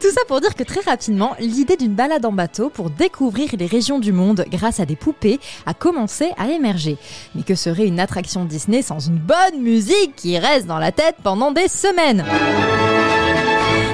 Tout 0.00 0.10
ça 0.10 0.20
pour 0.26 0.40
dire 0.40 0.54
que 0.54 0.62
très 0.62 0.80
rapidement, 0.80 1.34
l'idée 1.38 1.76
d'une 1.76 1.94
balade 1.94 2.24
en 2.24 2.32
bateau 2.32 2.70
pour 2.70 2.90
découvrir 2.90 3.50
les 3.58 3.66
régions 3.66 3.98
du 3.98 4.12
monde 4.12 4.44
grâce 4.50 4.80
à 4.80 4.86
des 4.86 4.96
poupées 4.96 5.40
a 5.66 5.74
commencé 5.74 6.30
à 6.36 6.48
émerger. 6.48 6.96
Mais 7.34 7.42
que 7.42 7.54
serait 7.54 7.86
une 7.86 8.00
attraction 8.00 8.44
Disney 8.44 8.82
sans 8.82 8.98
une 9.00 9.18
bonne 9.18 9.60
musique 9.60 10.16
qui 10.16 10.38
reste 10.38 10.66
dans 10.66 10.78
la 10.78 10.92
tête 10.92 11.16
pendant 11.22 11.52
des 11.52 11.68
semaines? 11.68 12.24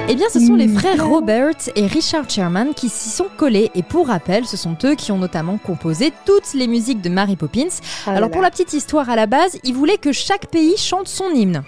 Eh 0.09 0.15
bien, 0.15 0.27
ce 0.29 0.39
sont 0.39 0.55
les 0.55 0.67
frères 0.67 1.07
Robert 1.07 1.55
et 1.75 1.85
Richard 1.85 2.29
Sherman 2.29 2.73
qui 2.73 2.89
s'y 2.89 3.09
sont 3.09 3.27
collés. 3.37 3.71
Et 3.75 3.83
pour 3.83 4.07
rappel, 4.07 4.45
ce 4.45 4.57
sont 4.57 4.75
eux 4.83 4.95
qui 4.95 5.11
ont 5.13 5.17
notamment 5.17 5.57
composé 5.57 6.11
toutes 6.25 6.53
les 6.53 6.67
musiques 6.67 7.01
de 7.01 7.07
Mary 7.09 7.37
Poppins. 7.37 7.69
Ah 8.05 8.11
Alors, 8.11 8.29
pour 8.29 8.41
la 8.41 8.51
petite 8.51 8.73
histoire 8.73 9.09
à 9.09 9.15
la 9.15 9.25
base, 9.25 9.57
ils 9.63 9.73
voulaient 9.73 9.97
que 9.97 10.11
chaque 10.11 10.47
pays 10.47 10.75
chante 10.75 11.07
son 11.07 11.29
hymne. 11.29 11.63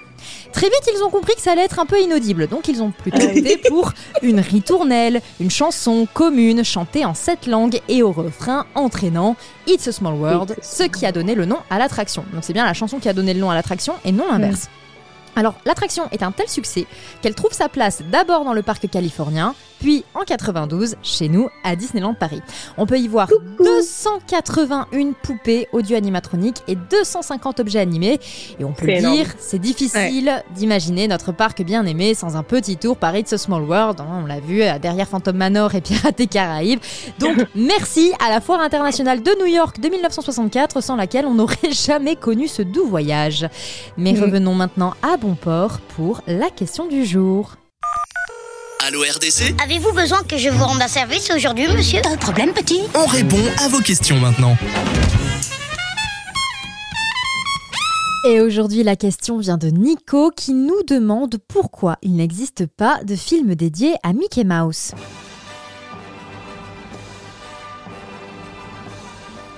Très 0.52 0.68
vite, 0.68 0.90
ils 0.96 1.04
ont 1.04 1.10
compris 1.10 1.36
que 1.36 1.42
ça 1.42 1.52
allait 1.52 1.64
être 1.64 1.80
un 1.80 1.86
peu 1.86 2.00
inaudible, 2.00 2.48
donc 2.48 2.68
ils 2.68 2.82
ont 2.82 2.92
plutôt 2.92 3.24
opté 3.24 3.58
pour 3.70 3.92
une 4.22 4.40
ritournelle, 4.40 5.22
une 5.40 5.52
chanson 5.52 6.08
commune 6.14 6.64
chantée 6.64 7.06
en 7.06 7.14
sept 7.14 7.48
langues 7.48 7.80
et 7.90 8.04
au 8.04 8.12
refrain 8.12 8.66
entraînant 8.76 9.36
It's 9.68 9.88
a 9.88 9.92
Small 9.92 10.16
World, 10.16 10.56
ce 10.62 10.84
qui 10.84 11.06
a 11.06 11.12
donné 11.12 11.36
le 11.36 11.46
nom 11.46 11.58
à 11.70 11.80
l'attraction. 11.80 12.24
Donc 12.34 12.44
c'est 12.44 12.54
bien 12.54 12.66
la 12.66 12.74
chanson 12.74 13.00
qui 13.00 13.10
a 13.10 13.14
donné 13.14 13.34
le 13.34 13.40
nom 13.40 13.50
à 13.50 13.56
l'attraction 13.56 13.94
et 14.06 14.12
non 14.12 14.26
l'inverse. 14.32 14.70
Alors, 15.36 15.56
l'attraction 15.66 16.04
est 16.12 16.24
un 16.24 16.32
tel 16.32 16.48
succès 16.48 16.86
qu'elle 17.22 17.36
trouve 17.36 17.54
sa 17.54 17.70
place 17.70 18.02
d'abord 18.12 18.46
dans 18.46 18.54
le 18.54 18.62
parc 18.62 18.88
californien, 18.90 19.56
puis 19.80 20.06
en 20.14 20.22
92 20.22 20.96
chez 21.04 21.28
nous 21.28 21.50
à 21.64 21.76
Disneyland 21.76 22.14
Paris. 22.14 22.42
On 22.78 22.86
peut 22.86 22.98
y 23.00 23.08
voir 23.08 23.28
281 23.60 25.12
poupées 25.22 25.68
audio-animatroniques 25.74 26.62
et 26.68 26.76
250 26.76 27.60
objets 27.60 27.80
animés. 27.80 28.20
Et 28.60 28.64
on 28.64 28.72
peut 28.74 28.90
énorme. 28.90 29.16
dire, 29.16 29.28
c'est 29.40 29.60
difficile 29.60 30.44
d'imaginer 30.56 31.08
notre 31.08 31.32
parc 31.32 31.62
bien 31.64 31.86
aimé 31.86 32.14
sans 32.14 32.36
un 32.38 32.44
petit 32.44 32.78
tour 32.78 32.96
par 32.98 33.16
It's 33.16 33.34
a 33.34 33.38
Small 33.38 33.64
World. 33.64 34.00
hein, 34.00 34.22
On 34.24 34.26
l'a 34.26 34.40
vu 34.40 34.62
euh, 34.62 34.80
derrière 34.80 35.08
Phantom 35.08 35.36
Manor 35.36 35.76
et 35.76 35.82
Pirates 35.82 36.18
des 36.18 36.28
Caraïbes. 36.28 36.80
Donc, 37.20 37.38
merci 37.56 38.14
à 38.26 38.30
la 38.30 38.40
Foire 38.40 38.62
internationale 38.62 39.22
de 39.22 39.32
New 39.40 39.48
York 39.48 39.80
de 39.80 39.90
1964, 39.90 40.82
sans 40.82 40.96
laquelle 40.96 41.26
on 41.26 41.34
n'aurait 41.34 41.56
jamais 41.72 42.16
connu 42.16 42.48
ce 42.48 42.62
doux 42.62 42.86
voyage. 42.88 43.48
Mais 43.98 44.14
Mm. 44.14 44.22
revenons 44.22 44.54
maintenant 44.54 44.94
à 45.02 45.18
bon 45.24 45.36
port 45.36 45.80
pour 45.96 46.22
la 46.28 46.50
question 46.50 46.86
du 46.86 47.06
jour. 47.06 47.56
Allô 48.86 49.00
RDC 49.00 49.56
Avez-vous 49.64 49.94
besoin 49.94 50.22
que 50.24 50.38
je 50.38 50.50
vous 50.50 50.66
rende 50.66 50.82
un 50.82 50.90
service 50.90 51.32
aujourd'hui, 51.34 51.66
monsieur? 51.70 52.02
Pas 52.02 52.18
de 52.18 52.20
problème, 52.20 52.52
petit. 52.52 52.82
On 52.94 53.06
répond 53.06 53.40
à 53.64 53.70
vos 53.70 53.80
questions 53.80 54.20
maintenant. 54.20 54.58
Et 58.28 58.42
aujourd'hui, 58.42 58.84
la 58.84 58.98
question 58.98 59.38
vient 59.38 59.58
de 59.58 59.70
Nico 59.70 60.30
qui 60.36 60.54
nous 60.54 60.84
demande 60.86 61.38
pourquoi 61.48 61.96
il 62.02 62.18
n'existe 62.18 62.66
pas 62.66 63.02
de 63.06 63.16
film 63.16 63.56
dédié 63.56 63.96
à 64.04 64.12
Mickey 64.12 64.44
Mouse. 64.44 64.92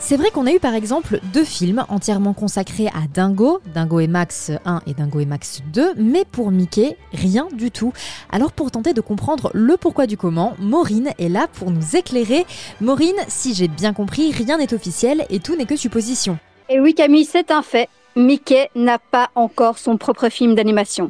C'est 0.07 0.17
vrai 0.17 0.29
qu'on 0.29 0.45
a 0.45 0.51
eu 0.51 0.59
par 0.59 0.75
exemple 0.75 1.19
deux 1.33 1.43
films 1.43 1.83
entièrement 1.89 2.33
consacrés 2.33 2.85
à 2.89 3.07
Dingo, 3.11 3.59
Dingo 3.73 3.99
et 3.99 4.05
Max 4.05 4.51
1 4.63 4.81
et 4.85 4.93
Dingo 4.93 5.19
et 5.19 5.25
Max 5.25 5.63
2, 5.73 5.95
mais 5.97 6.25
pour 6.31 6.51
Mickey, 6.51 6.95
rien 7.11 7.47
du 7.51 7.71
tout. 7.71 7.91
Alors 8.31 8.51
pour 8.51 8.69
tenter 8.69 8.93
de 8.93 9.01
comprendre 9.01 9.49
le 9.55 9.77
pourquoi 9.77 10.05
du 10.05 10.15
comment, 10.15 10.53
Maureen 10.59 11.11
est 11.17 11.27
là 11.27 11.47
pour 11.51 11.71
nous 11.71 11.95
éclairer. 11.95 12.45
Maureen, 12.81 13.15
si 13.27 13.55
j'ai 13.55 13.67
bien 13.67 13.93
compris, 13.93 14.31
rien 14.31 14.59
n'est 14.59 14.75
officiel 14.75 15.25
et 15.31 15.39
tout 15.39 15.55
n'est 15.55 15.65
que 15.65 15.75
supposition. 15.75 16.37
Et 16.69 16.79
oui, 16.79 16.93
Camille, 16.93 17.25
c'est 17.25 17.49
un 17.49 17.63
fait. 17.63 17.89
Mickey 18.15 18.69
n'a 18.75 18.99
pas 18.99 19.31
encore 19.33 19.79
son 19.79 19.97
propre 19.97 20.29
film 20.29 20.53
d'animation. 20.53 21.09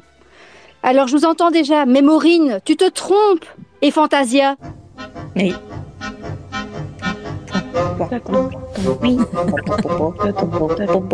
Alors 0.84 1.10
je 1.10 1.17
vous 1.17 1.25
entends 1.25 1.51
déjà, 1.51 1.86
mais 1.86 2.01
Maureen, 2.01 2.62
tu 2.63 2.77
te 2.77 2.89
trompes 2.89 3.45
Et 3.81 3.91
Fantasia 3.91 4.55
Oui. 5.36 5.53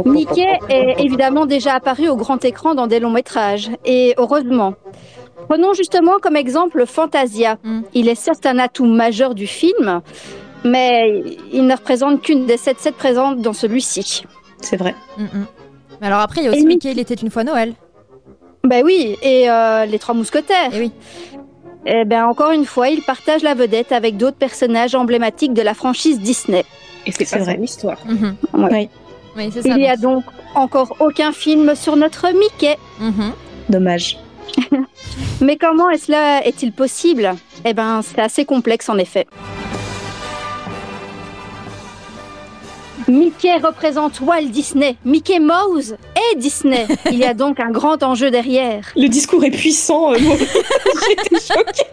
Mickey 0.06 0.60
est 0.70 0.96
évidemment 1.00 1.46
déjà 1.46 1.76
apparu 1.76 2.10
au 2.10 2.16
grand 2.16 2.44
écran 2.44 2.76
dans 2.76 2.88
des 2.88 3.00
longs 3.00 3.12
métrages, 3.12 3.70
et 3.86 4.14
heureusement. 4.18 4.74
Prenons 5.48 5.74
justement 5.74 6.20
comme 6.22 6.36
exemple 6.36 6.86
Fantasia. 6.86 7.58
Mm. 7.64 7.82
Il 7.94 8.08
est 8.08 8.16
certes 8.16 8.46
un 8.46 8.60
atout 8.60 8.86
majeur 8.86 9.36
du 9.36 9.48
film, 9.48 10.02
mais 10.64 11.24
il 11.52 11.66
ne 11.66 11.74
représente 11.74 12.22
qu'une 12.22 12.46
des 12.46 12.58
sept 12.58 12.80
sept 12.80 12.96
présentes 12.96 13.42
dans 13.42 13.54
celui-ci. 13.54 14.24
C'est 14.62 14.78
vrai. 14.78 14.96
Mm, 15.18 15.24
mm. 15.24 15.46
Mais 16.00 16.08
alors 16.08 16.20
après, 16.20 16.42
il 16.42 16.46
y 16.46 16.48
a 16.48 16.52
aussi 16.52 16.66
Mickey, 16.66 16.92
il 16.92 17.00
était 17.00 17.16
une 17.16 17.30
fois 17.30 17.44
Noël. 17.44 17.74
Ben 18.64 18.84
oui, 18.86 19.18
et 19.22 19.50
euh, 19.50 19.86
les 19.86 19.98
Trois 20.00 20.14
Mousquetaires. 20.14 20.70
Eh 20.74 20.80
oui. 20.80 20.92
Eh 21.86 22.06
ben 22.06 22.26
encore 22.26 22.52
une 22.52 22.66
fois, 22.66 22.90
il 22.90 23.02
partage 23.02 23.42
la 23.42 23.54
vedette 23.54 23.92
avec 23.92 24.18
d'autres 24.18 24.38
personnages 24.38 24.94
emblématiques 24.96 25.54
de 25.54 25.62
la 25.62 25.74
franchise 25.74 26.20
Disney. 26.20 26.64
Et 27.06 27.12
c'est 27.12 27.30
pas 27.30 27.44
vrai. 27.44 27.56
son 27.56 27.64
histoire. 27.64 27.98
Mhm. 28.06 28.36
Ouais. 28.54 28.70
Oui. 28.72 28.90
Oui, 29.38 29.50
c'est 29.54 29.62
ça. 29.62 29.70
Il 29.70 29.76
n'y 29.76 29.88
a 29.88 29.96
donc. 29.96 30.24
encore 30.56 30.96
aucun 31.00 31.32
film 31.32 31.74
sur 31.76 31.96
notre 31.96 32.28
Mickey. 32.34 32.78
Mhm. 33.00 33.32
Dommage. 33.70 34.18
Mais 35.42 35.56
comment 35.56 35.90
est 35.90 35.98
cela 35.98 36.46
est-il 36.46 36.72
possible? 36.74 37.34
Eh 37.66 37.74
ben, 37.74 38.02
c'est 38.04 38.20
assez 38.20 38.46
complexe 38.46 38.90
en 38.90 38.98
effet. 38.98 39.26
Mickey 43.08 43.56
représente 43.58 44.20
Walt 44.22 44.46
Disney, 44.50 44.96
Mickey 45.06 45.40
Mouse 45.40 45.96
et 46.16 46.36
Disney. 46.38 46.86
Il 47.12 47.18
y 47.18 47.24
a 47.26 47.34
donc 47.34 47.60
un 47.60 47.72
grand 47.72 48.02
enjeu 48.04 48.32
derrière. 48.32 48.86
Le 48.96 49.08
discours 49.08 49.44
est 49.44 49.52
puissant. 49.52 50.14
euh. 50.14 50.18
J'étais 50.20 51.40
choquée. 51.54 51.84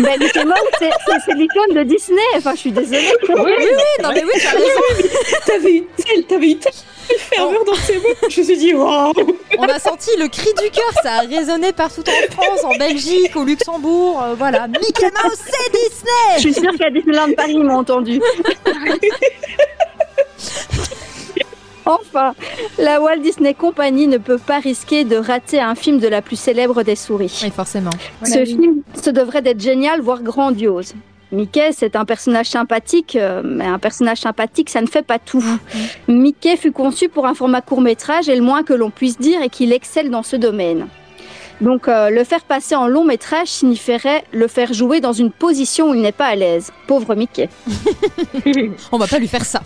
Ben, 0.00 0.18
Mickey 0.20 0.44
Mouse, 0.44 0.54
c'est, 0.78 0.90
c'est- 1.06 1.18
c'est 1.26 1.34
l'icône 1.34 1.74
de 1.74 1.82
Disney. 1.82 2.20
Enfin, 2.36 2.52
je 2.54 2.60
suis 2.60 2.72
désolée. 2.72 3.12
Oui, 3.28 3.34
oui, 3.58 4.02
non 4.02 4.10
mais 4.14 4.24
oui, 4.24 4.40
t'as 4.42 4.50
raison. 4.50 5.08
T'avais 5.46 5.72
eu 5.76 5.84
telle, 5.96 6.24
t'avais 6.24 6.50
eu 6.50 6.56
telle 6.58 6.72
ferveur 7.18 7.64
dans 7.64 7.74
ces 7.74 7.96
mots. 7.96 8.14
Je 8.28 8.40
me 8.40 8.44
suis 8.44 8.56
dit, 8.56 8.74
waouh. 8.74 9.12
On 9.58 9.64
a 9.64 9.78
senti 9.78 10.10
le 10.18 10.28
cri 10.28 10.48
du 10.62 10.70
cœur, 10.70 10.90
ça 11.02 11.12
a 11.14 11.20
résonné 11.20 11.72
partout 11.72 12.02
en 12.06 12.32
France, 12.32 12.64
en 12.64 12.76
Belgique, 12.76 13.34
au 13.36 13.44
Luxembourg, 13.44 14.22
euh, 14.22 14.34
voilà. 14.36 14.66
Mickey 14.68 15.06
Mouse, 15.24 15.38
c'est 15.44 15.72
Je 15.72 15.78
Disney 15.78 16.38
suis 16.38 16.54
sûre 16.54 16.72
qu'à 16.78 16.90
Disneyland 16.90 17.32
Paris, 17.36 17.52
ils 17.54 17.64
m'ont 17.64 17.78
entendu. 17.78 18.20
Enfin, 21.88 22.34
la 22.78 23.00
Walt 23.00 23.18
Disney 23.18 23.54
Company 23.54 24.06
ne 24.06 24.18
peut 24.18 24.36
pas 24.38 24.58
risquer 24.58 25.04
de 25.04 25.16
rater 25.16 25.58
un 25.58 25.74
film 25.74 25.98
de 25.98 26.06
la 26.06 26.20
plus 26.20 26.38
célèbre 26.38 26.82
des 26.82 26.96
souris. 26.96 27.40
Oui, 27.42 27.50
forcément. 27.50 27.90
Ce 28.24 28.44
film 28.44 28.82
se 29.02 29.08
devrait 29.08 29.40
d'être 29.40 29.60
génial, 29.60 30.02
voire 30.02 30.22
grandiose. 30.22 30.92
Mickey, 31.32 31.70
c'est 31.72 31.96
un 31.96 32.04
personnage 32.04 32.46
sympathique, 32.46 33.16
euh, 33.16 33.42
mais 33.44 33.66
un 33.66 33.78
personnage 33.78 34.18
sympathique, 34.18 34.70
ça 34.70 34.82
ne 34.82 34.86
fait 34.86 35.02
pas 35.02 35.18
tout. 35.18 35.44
Mickey 36.08 36.56
fut 36.56 36.72
conçu 36.72 37.08
pour 37.08 37.26
un 37.26 37.34
format 37.34 37.62
court 37.62 37.80
métrage 37.80 38.28
et 38.28 38.36
le 38.36 38.42
moins 38.42 38.62
que 38.62 38.74
l'on 38.74 38.90
puisse 38.90 39.18
dire 39.18 39.40
est 39.42 39.48
qu'il 39.48 39.72
excelle 39.72 40.10
dans 40.10 40.22
ce 40.22 40.36
domaine. 40.36 40.88
Donc 41.60 41.88
euh, 41.88 42.10
le 42.10 42.22
faire 42.24 42.44
passer 42.44 42.76
en 42.76 42.86
long 42.86 43.04
métrage 43.04 43.48
signifierait 43.48 44.24
le 44.32 44.46
faire 44.46 44.72
jouer 44.72 45.00
dans 45.00 45.12
une 45.12 45.32
position 45.32 45.90
où 45.90 45.94
il 45.94 46.02
n'est 46.02 46.12
pas 46.12 46.26
à 46.26 46.34
l'aise. 46.34 46.70
Pauvre 46.86 47.14
Mickey. 47.14 47.48
On 48.92 48.98
va 48.98 49.06
pas 49.06 49.18
lui 49.18 49.28
faire 49.28 49.44
ça. 49.44 49.62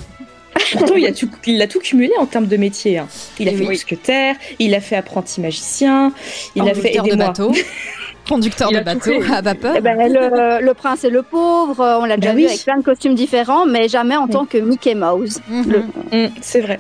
Pourtant, 0.72 0.94
il 0.96 1.06
a 1.06 1.12
tout, 1.12 1.28
il 1.46 1.60
a 1.60 1.66
tout 1.66 1.80
cumulé 1.80 2.12
en 2.18 2.26
termes 2.26 2.46
de 2.46 2.56
métier. 2.56 2.98
hein. 2.98 3.08
Il 3.38 3.48
a 3.48 3.52
Et 3.52 3.54
fait 3.56 3.62
oui. 3.62 3.68
mousquetaire, 3.70 4.36
il 4.58 4.74
a 4.74 4.80
fait 4.80 4.96
apprenti 4.96 5.40
magicien, 5.40 6.12
il 6.54 6.62
a 6.62 6.74
fait 6.74 6.92
Conducteur 6.92 7.04
de 7.04 7.08
aidez-moi. 7.10 7.26
bateau. 7.28 7.52
Conducteur 8.28 8.68
Il 8.70 8.78
de 8.78 8.82
bateau 8.84 9.10
à 9.32 9.40
vapeur. 9.42 9.74
Eh 9.76 9.80
ben, 9.80 9.96
le, 9.98 10.64
le 10.64 10.74
prince 10.74 11.02
et 11.04 11.10
le 11.10 11.22
pauvre, 11.22 11.98
on 12.00 12.04
l'a 12.04 12.16
déjà 12.16 12.30
Bah 12.30 12.36
vu 12.36 12.42
oui. 12.44 12.48
avec 12.48 12.62
plein 12.62 12.76
de 12.78 12.82
costumes 12.84 13.14
différents, 13.16 13.66
mais 13.66 13.88
jamais 13.88 14.16
en 14.16 14.28
tant 14.28 14.44
que 14.46 14.58
Mickey 14.58 14.94
Mouse. 14.94 15.40
Mhm. 15.48 15.70
le- 15.70 15.82
Hum, 16.12 16.30
c'est 16.40 16.60
vrai. 16.60 16.78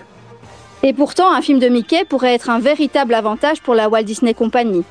Et 0.84 0.92
pourtant, 0.92 1.32
un 1.32 1.42
film 1.42 1.58
de 1.58 1.68
Mickey 1.68 2.04
pourrait 2.08 2.34
être 2.34 2.48
un 2.50 2.58
véritable 2.60 3.14
avantage 3.14 3.60
pour 3.60 3.74
la 3.74 3.88
Walt 3.88 4.02
Disney 4.04 4.34
Company. 4.34 4.82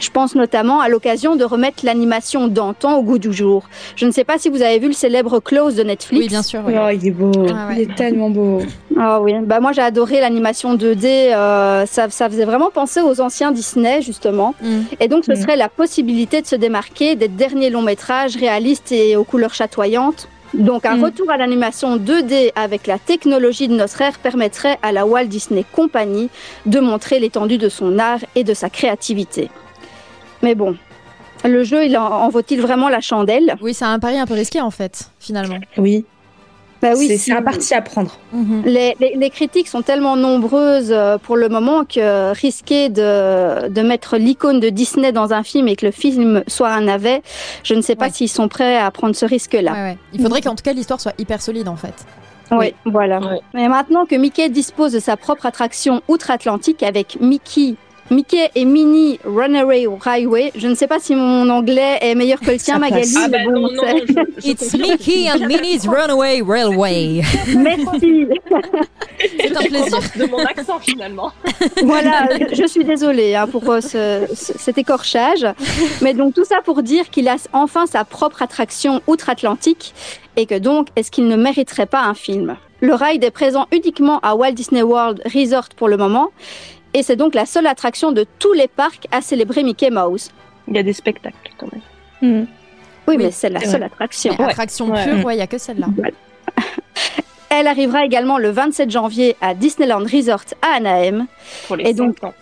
Je 0.00 0.10
pense 0.10 0.34
notamment 0.34 0.80
à 0.80 0.88
l'occasion 0.88 1.36
de 1.36 1.44
remettre 1.44 1.84
l'animation 1.84 2.48
d'antan 2.48 2.98
au 2.98 3.02
goût 3.02 3.18
du 3.18 3.32
jour. 3.32 3.64
Je 3.96 4.04
ne 4.06 4.10
sais 4.10 4.24
pas 4.24 4.38
si 4.38 4.48
vous 4.48 4.62
avez 4.62 4.78
vu 4.78 4.88
le 4.88 4.92
célèbre 4.92 5.40
Close 5.40 5.74
de 5.74 5.82
Netflix. 5.82 6.22
Oui, 6.22 6.28
bien 6.28 6.42
sûr. 6.42 6.60
oui. 6.66 6.74
Oh, 6.76 6.88
il 6.92 7.06
est 7.06 7.10
beau. 7.10 7.32
Ah 7.48 7.68
ouais. 7.68 7.74
Il 7.76 7.80
est 7.82 7.94
tellement 7.94 8.30
beau. 8.30 8.60
Ah 8.98 9.20
oui, 9.20 9.34
bah 9.42 9.60
moi 9.60 9.72
j'ai 9.72 9.82
adoré 9.82 10.20
l'animation 10.20 10.74
2D. 10.74 11.04
euh, 11.34 11.84
ça, 11.86 12.08
ça 12.10 12.28
faisait 12.28 12.44
vraiment 12.46 12.70
penser 12.70 13.00
aux 13.02 13.20
anciens 13.20 13.52
Disney 13.52 14.00
justement. 14.02 14.54
Mm. 14.62 14.80
Et 15.00 15.08
donc 15.08 15.24
ce 15.24 15.32
Mm. 15.32 15.36
serait 15.36 15.56
la 15.56 15.68
possibilité 15.68 16.40
de 16.42 16.46
se 16.46 16.56
démarquer 16.56 17.14
des 17.14 17.28
derniers 17.28 17.70
longs 17.70 17.82
métrages 17.82 18.36
réalistes 18.36 18.92
et 18.92 19.16
aux 19.16 19.24
couleurs 19.24 19.54
chatoyantes. 19.54 20.28
Donc 20.54 20.86
un 20.86 20.96
Mm. 20.96 21.04
retour 21.04 21.30
à 21.30 21.36
l'animation 21.36 21.96
2D 21.98 22.52
avec 22.54 22.86
la 22.86 22.98
technologie 22.98 23.68
de 23.68 23.74
notre 23.74 24.00
ère 24.00 24.18
permettrait 24.18 24.78
à 24.82 24.92
la 24.92 25.04
Walt 25.04 25.26
Disney 25.26 25.64
Company 25.72 26.30
de 26.64 26.80
montrer 26.80 27.18
l'étendue 27.18 27.58
de 27.58 27.68
son 27.68 27.98
art 27.98 28.20
et 28.34 28.44
de 28.44 28.54
sa 28.54 28.70
créativité. 28.70 29.50
Mais 30.42 30.54
bon, 30.54 30.76
le 31.44 31.64
jeu 31.64 31.84
il 31.86 31.96
en, 31.96 32.04
en 32.06 32.28
vaut-il 32.28 32.60
vraiment 32.60 32.88
la 32.88 33.00
chandelle? 33.00 33.56
Oui, 33.60 33.74
c'est 33.74 33.84
un 33.84 33.98
pari 33.98 34.18
un 34.18 34.26
peu 34.26 34.34
risqué 34.34 34.60
en 34.60 34.70
fait, 34.70 35.10
finalement. 35.20 35.58
Oui. 35.76 36.04
Bah 36.82 36.90
oui, 36.94 37.08
c'est 37.08 37.16
si- 37.16 37.32
un 37.32 37.40
parti 37.40 37.72
à 37.72 37.80
prendre. 37.80 38.18
Mhm. 38.34 38.62
Les, 38.66 38.94
les- 39.00 39.14
les 39.16 39.30
critiques 39.30 39.66
sont 39.66 39.80
tellement 39.80 40.14
nombreuses 40.14 40.92
euh, 40.92 41.16
pour 41.16 41.36
le 41.38 41.48
moment 41.48 41.84
que 41.86 42.32
risquer 42.32 42.90
de, 42.90 43.68
de 43.68 43.80
mettre 43.80 44.18
l'icône 44.18 44.60
de 44.60 44.68
Disney 44.68 45.10
dans 45.10 45.32
un 45.32 45.42
film 45.42 45.68
et 45.68 45.76
que 45.76 45.86
le 45.86 45.90
film 45.92 46.44
soit 46.48 46.68
un 46.68 46.82
navet, 46.82 47.22
je 47.62 47.72
ne 47.74 47.80
sais 47.80 47.96
pas 47.96 48.06
Ouais. 48.06 48.12
s'ils 48.12 48.28
sont 48.28 48.48
prêts 48.48 48.76
à 48.76 48.90
prendre 48.90 49.16
ce 49.16 49.24
risque-là. 49.24 49.72
Ouais, 49.72 49.78
ouais. 49.92 49.98
Il 50.12 50.20
faudrait 50.20 50.42
qu'en 50.42 50.54
tout 50.54 50.62
cas 50.62 50.74
l'histoire 50.74 51.00
soit 51.00 51.14
hyper 51.18 51.40
solide 51.40 51.66
en 51.68 51.76
fait. 51.76 51.94
Oui, 52.50 52.74
voilà. 52.84 53.20
Ouais. 53.20 53.40
Mais 53.54 53.68
maintenant 53.68 54.04
que 54.04 54.14
Mickey 54.14 54.50
dispose 54.50 54.92
de 54.92 55.00
sa 55.00 55.16
propre 55.16 55.46
attraction 55.46 56.02
outre-Atlantique 56.08 56.82
avec 56.82 57.16
Mickey, 57.22 57.74
Mickey 58.10 58.50
et 58.54 58.64
Minnie 58.64 59.18
Runaway 59.24 59.86
Highway, 60.04 60.52
je 60.54 60.68
ne 60.68 60.74
sais 60.74 60.86
pas 60.86 60.98
si 61.00 61.14
mon 61.14 61.48
anglais 61.48 61.98
est 62.00 62.14
meilleur 62.14 62.40
que 62.40 62.50
le 62.52 62.56
tien, 62.58 62.78
Magali. 62.80 63.08
Ah 63.16 63.28
bah 63.28 63.38
bon, 63.44 63.52
non, 63.60 63.72
non, 63.72 63.82
c'est- 63.84 64.06
je, 64.06 64.46
je 64.46 64.48
It's. 64.50 64.74
Mickey 64.74 65.28
and 65.30 65.46
Minnie's 65.46 65.86
Runaway 65.86 66.42
Railway. 66.46 67.22
Merci. 67.56 68.26
C'est 69.18 69.56
un 69.56 69.60
plaisir. 69.62 69.98
de 70.16 70.26
mon 70.30 70.38
accent 70.44 70.78
finalement. 70.78 71.32
voilà, 71.82 72.28
je, 72.50 72.54
je 72.54 72.66
suis 72.66 72.84
désolée 72.84 73.34
hein, 73.34 73.46
pour 73.46 73.68
euh, 73.70 73.80
ce- 73.80 74.26
ce- 74.34 74.52
cet 74.58 74.76
écorchage. 74.78 75.46
Mais 76.02 76.12
donc 76.12 76.34
tout 76.34 76.44
ça 76.44 76.56
pour 76.64 76.82
dire 76.82 77.08
qu'il 77.10 77.26
a 77.28 77.36
enfin 77.54 77.86
sa 77.86 78.04
propre 78.04 78.42
attraction 78.42 79.00
outre-Atlantique 79.06 79.94
et 80.36 80.44
que 80.46 80.58
donc 80.58 80.88
est-ce 80.96 81.10
qu'il 81.10 81.28
ne 81.28 81.36
mériterait 81.36 81.86
pas 81.86 82.02
un 82.02 82.14
film? 82.14 82.56
Le 82.80 82.94
ride 82.94 83.24
est 83.24 83.30
présent 83.30 83.66
uniquement 83.72 84.20
à 84.20 84.34
Walt 84.34 84.52
Disney 84.52 84.82
World 84.82 85.22
Resort 85.34 85.68
pour 85.76 85.88
le 85.88 85.96
moment 85.96 86.28
et 86.96 87.02
c'est 87.02 87.16
donc 87.16 87.34
la 87.34 87.44
seule 87.46 87.66
attraction 87.66 88.10
de 88.10 88.24
tous 88.38 88.52
les 88.54 88.68
parcs 88.68 89.06
à 89.10 89.20
célébrer 89.20 89.62
Mickey 89.62 89.90
Mouse. 89.90 90.30
Il 90.66 90.74
y 90.74 90.78
a 90.78 90.82
des 90.82 90.92
spectacles 90.94 91.36
quand 91.58 91.68
même. 91.72 91.82
Hum. 92.22 92.46
Oui, 93.06 93.16
Oui, 93.16 93.24
mais 93.24 93.30
c'est 93.30 93.50
la 93.50 93.60
seule 93.60 93.82
attraction. 93.84 94.32
Attraction 94.38 94.90
Ouais. 94.90 95.04
pure, 95.04 95.24
ouais, 95.26 95.36
il 95.36 95.38
y 95.38 95.42
a 95.42 95.46
que 95.46 95.58
celle-là. 95.58 95.86
Elle 97.50 97.66
arrivera 97.68 98.04
également 98.04 98.38
le 98.38 98.50
27 98.50 98.90
janvier 98.90 99.36
à 99.40 99.54
Disneyland 99.54 100.00
Resort 100.04 100.42
à 100.62 100.76
Anaheim. 100.76 101.26
Pour 101.66 101.76
les 101.76 101.90
Et 101.90 101.94
donc- 101.94 102.18
5 102.20 102.28
ans. 102.30 102.34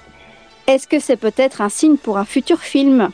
Est-ce 0.66 0.88
que 0.88 0.98
c'est 0.98 1.16
peut-être 1.16 1.60
un 1.60 1.68
signe 1.68 1.96
pour 1.96 2.16
un 2.16 2.24
futur 2.24 2.60
film? 2.60 3.10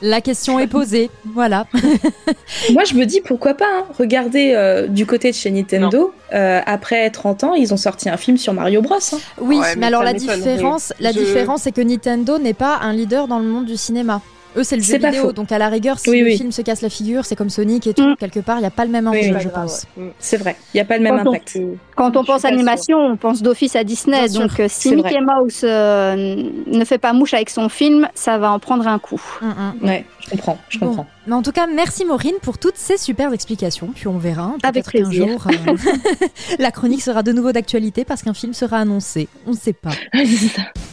La 0.00 0.20
question 0.20 0.58
est 0.58 0.66
posée. 0.66 1.10
Voilà. 1.34 1.66
Moi, 2.72 2.84
je 2.84 2.94
me 2.94 3.04
dis 3.04 3.20
pourquoi 3.20 3.54
pas. 3.54 3.66
hein. 3.68 3.84
Regardez 3.98 4.52
euh, 4.54 4.86
du 4.88 5.06
côté 5.06 5.30
de 5.30 5.36
chez 5.36 5.50
Nintendo. 5.50 6.12
euh, 6.34 6.60
après 6.66 7.08
30 7.10 7.44
ans, 7.44 7.54
ils 7.54 7.72
ont 7.72 7.76
sorti 7.76 8.08
un 8.08 8.16
film 8.16 8.36
sur 8.36 8.52
Mario 8.52 8.82
Bros. 8.82 8.96
hein. 9.12 9.18
Oui, 9.40 9.58
Ouais, 9.58 9.66
mais, 9.70 9.76
mais 9.76 9.86
alors 9.86 10.02
la 10.02 10.12
différence, 10.14 10.92
la 10.98 11.12
Je- 11.12 11.18
différence, 11.18 11.62
c'est 11.62 11.72
que 11.72 11.80
Nintendo 11.80 12.38
n'est 12.38 12.54
pas 12.54 12.78
un 12.82 12.92
leader 12.92 13.28
dans 13.28 13.38
le 13.38 13.44
monde 13.46 13.66
du 13.66 13.76
cinéma. 13.76 14.20
Eux, 14.56 14.64
c'est 14.64 14.76
le 14.76 14.82
jeu 14.82 14.98
vidéo, 14.98 15.22
faux. 15.22 15.32
donc 15.32 15.50
à 15.52 15.58
la 15.58 15.68
rigueur, 15.68 15.98
si 15.98 16.10
Oui, 16.10 16.20
le 16.20 16.26
oui. 16.26 16.36
film 16.36 16.52
se 16.52 16.60
casse 16.62 16.82
la 16.82 16.90
figure, 16.90 17.24
c'est 17.24 17.36
comme 17.36 17.48
Sonic 17.50 17.86
et 17.86 17.94
tout, 17.94 18.02
Mm. 18.06 18.16
quelque 18.16 18.40
part, 18.40 18.56
il 18.58 18.60
n'y 18.60 18.66
a 18.66 18.70
pas 18.70 18.84
le 18.84 18.90
même 18.90 19.08
enjeu, 19.08 19.18
oui. 19.20 19.34
Je 19.40 19.48
grave, 19.48 19.64
pense. 19.66 19.86
ouais. 19.96 20.12
C'est 20.18 20.36
vrai. 20.36 20.56
Il 20.74 20.76
n'y 20.76 20.80
a 20.80 20.84
pas 20.84 20.98
le 20.98 21.02
même 21.02 21.16
Quand 21.18 21.26
on- 21.26 21.32
impact. 21.32 21.58
Quand 21.96 22.16
on 22.16 22.24
pense 22.24 22.44
animation, 22.44 22.98
on 22.98 23.16
pense 23.16 23.42
d'office 23.42 23.76
à 23.76 23.84
Disney. 23.84 24.28
Bien 24.28 24.40
donc, 24.40 24.60
euh, 24.60 24.66
si 24.68 24.94
Mickey 24.94 25.20
Mouse 25.20 25.60
euh, 25.64 26.42
ne 26.66 26.84
fait 26.84 26.98
pas 26.98 27.12
mouche 27.12 27.34
avec 27.34 27.48
son 27.50 27.68
film, 27.68 28.08
ça 28.14 28.38
va 28.38 28.50
en 28.52 28.58
prendre 28.58 28.86
un 28.86 28.98
coup. 28.98 29.20
Mm, 29.40 29.46
mm. 29.82 29.86
Ouais, 29.88 30.04
je 30.24 30.30
comprends. 30.30 30.58
Je 30.68 30.78
Bon. 30.78 30.86
comprends. 30.88 31.06
Mais 31.26 31.34
en 31.34 31.42
tout 31.42 31.52
cas, 31.52 31.66
merci 31.66 32.04
Maureen 32.04 32.34
pour 32.42 32.58
toutes 32.58 32.76
ces 32.76 32.96
super 32.96 33.32
explications. 33.32 33.88
Puis 33.94 34.08
on 34.08 34.18
verra. 34.18 34.42
hein, 34.42 34.56
Avec 34.64 34.84
Peut-être 34.84 35.04
qu'un 35.04 35.10
jour, 35.12 35.46
euh, 35.46 35.76
la 36.58 36.70
chronique 36.72 37.00
sera 37.02 37.22
de 37.22 37.32
nouveau 37.32 37.52
d'actualité 37.52 38.04
parce 38.04 38.22
qu'un 38.22 38.34
film 38.34 38.52
sera 38.54 38.78
annoncé. 38.78 39.28
On 39.46 39.52
ne 39.52 39.56
sait 39.56 39.72
pas. 39.72 39.90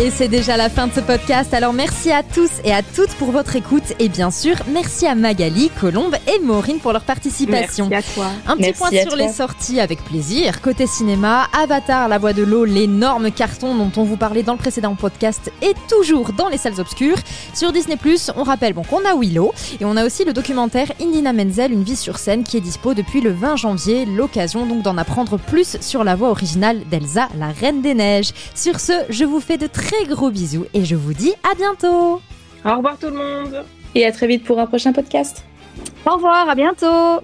Et 0.00 0.12
c'est 0.12 0.28
déjà 0.28 0.56
la 0.56 0.68
fin 0.70 0.86
de 0.86 0.92
ce 0.92 1.00
podcast. 1.00 1.52
Alors 1.52 1.72
merci 1.72 2.12
à 2.12 2.22
tous 2.22 2.50
et 2.62 2.72
à 2.72 2.82
toutes 2.84 3.12
pour 3.14 3.32
votre 3.32 3.56
écoute. 3.56 3.82
Et 3.98 4.08
bien 4.08 4.30
sûr, 4.30 4.54
merci 4.72 5.08
à 5.08 5.16
Magali, 5.16 5.72
Colombe 5.80 6.14
et 6.32 6.38
Maureen 6.38 6.78
pour 6.78 6.92
leur 6.92 7.02
participation. 7.02 7.88
Merci 7.88 8.10
à 8.10 8.14
toi. 8.14 8.26
Un 8.46 8.54
petit 8.54 8.62
Merci 8.62 8.78
point 8.78 8.90
sur 8.92 9.08
toi. 9.08 9.16
les 9.16 9.32
sorties 9.32 9.80
avec 9.80 10.04
plaisir. 10.04 10.60
Côté 10.60 10.86
cinéma, 10.86 11.48
Avatar, 11.52 12.06
La 12.08 12.18
Voix 12.18 12.32
de 12.32 12.44
l'eau, 12.44 12.64
l'énorme 12.64 13.32
carton 13.32 13.74
dont 13.74 13.90
on 13.96 14.04
vous 14.04 14.16
parlait 14.16 14.44
dans 14.44 14.52
le 14.52 14.58
précédent 14.58 14.94
podcast 14.94 15.50
est 15.62 15.74
toujours 15.88 16.32
dans 16.32 16.48
les 16.48 16.58
salles 16.58 16.78
obscures. 16.78 17.18
Sur 17.52 17.72
Disney+, 17.72 17.98
on 18.36 18.44
rappelle 18.44 18.74
bon, 18.74 18.84
qu'on 18.84 19.04
a 19.04 19.16
Willow 19.16 19.52
et 19.80 19.84
on 19.84 19.96
a 19.96 20.06
aussi 20.06 20.24
le 20.24 20.32
documentaire 20.32 20.92
Indina 21.02 21.32
Menzel, 21.32 21.72
Une 21.72 21.82
vie 21.82 21.96
sur 21.96 22.18
scène 22.18 22.44
qui 22.44 22.56
est 22.56 22.60
dispo 22.60 22.94
depuis 22.94 23.20
le 23.20 23.32
20 23.32 23.56
janvier. 23.56 24.06
L'occasion 24.06 24.64
donc 24.64 24.82
d'en 24.82 24.96
apprendre 24.96 25.38
plus 25.38 25.76
sur 25.80 26.04
la 26.04 26.14
voix 26.14 26.30
originale 26.30 26.82
d'Elsa, 26.88 27.28
la 27.36 27.48
Reine 27.48 27.82
des 27.82 27.94
Neiges. 27.94 28.30
Sur 28.54 28.78
ce, 28.78 28.92
je 29.08 29.24
vous 29.24 29.40
fais 29.40 29.56
de 29.56 29.66
très 29.88 30.04
gros 30.04 30.30
bisous 30.30 30.66
et 30.74 30.84
je 30.84 30.94
vous 30.94 31.14
dis 31.14 31.32
à 31.50 31.54
bientôt 31.54 32.20
Au 32.64 32.76
revoir 32.76 32.98
tout 32.98 33.06
le 33.06 33.16
monde. 33.16 33.64
Et 33.94 34.04
à 34.04 34.12
très 34.12 34.26
vite 34.26 34.44
pour 34.44 34.58
un 34.58 34.66
prochain 34.66 34.92
podcast. 34.92 35.44
Au 36.06 36.14
revoir, 36.14 36.48
à 36.48 36.54
bientôt 36.54 37.22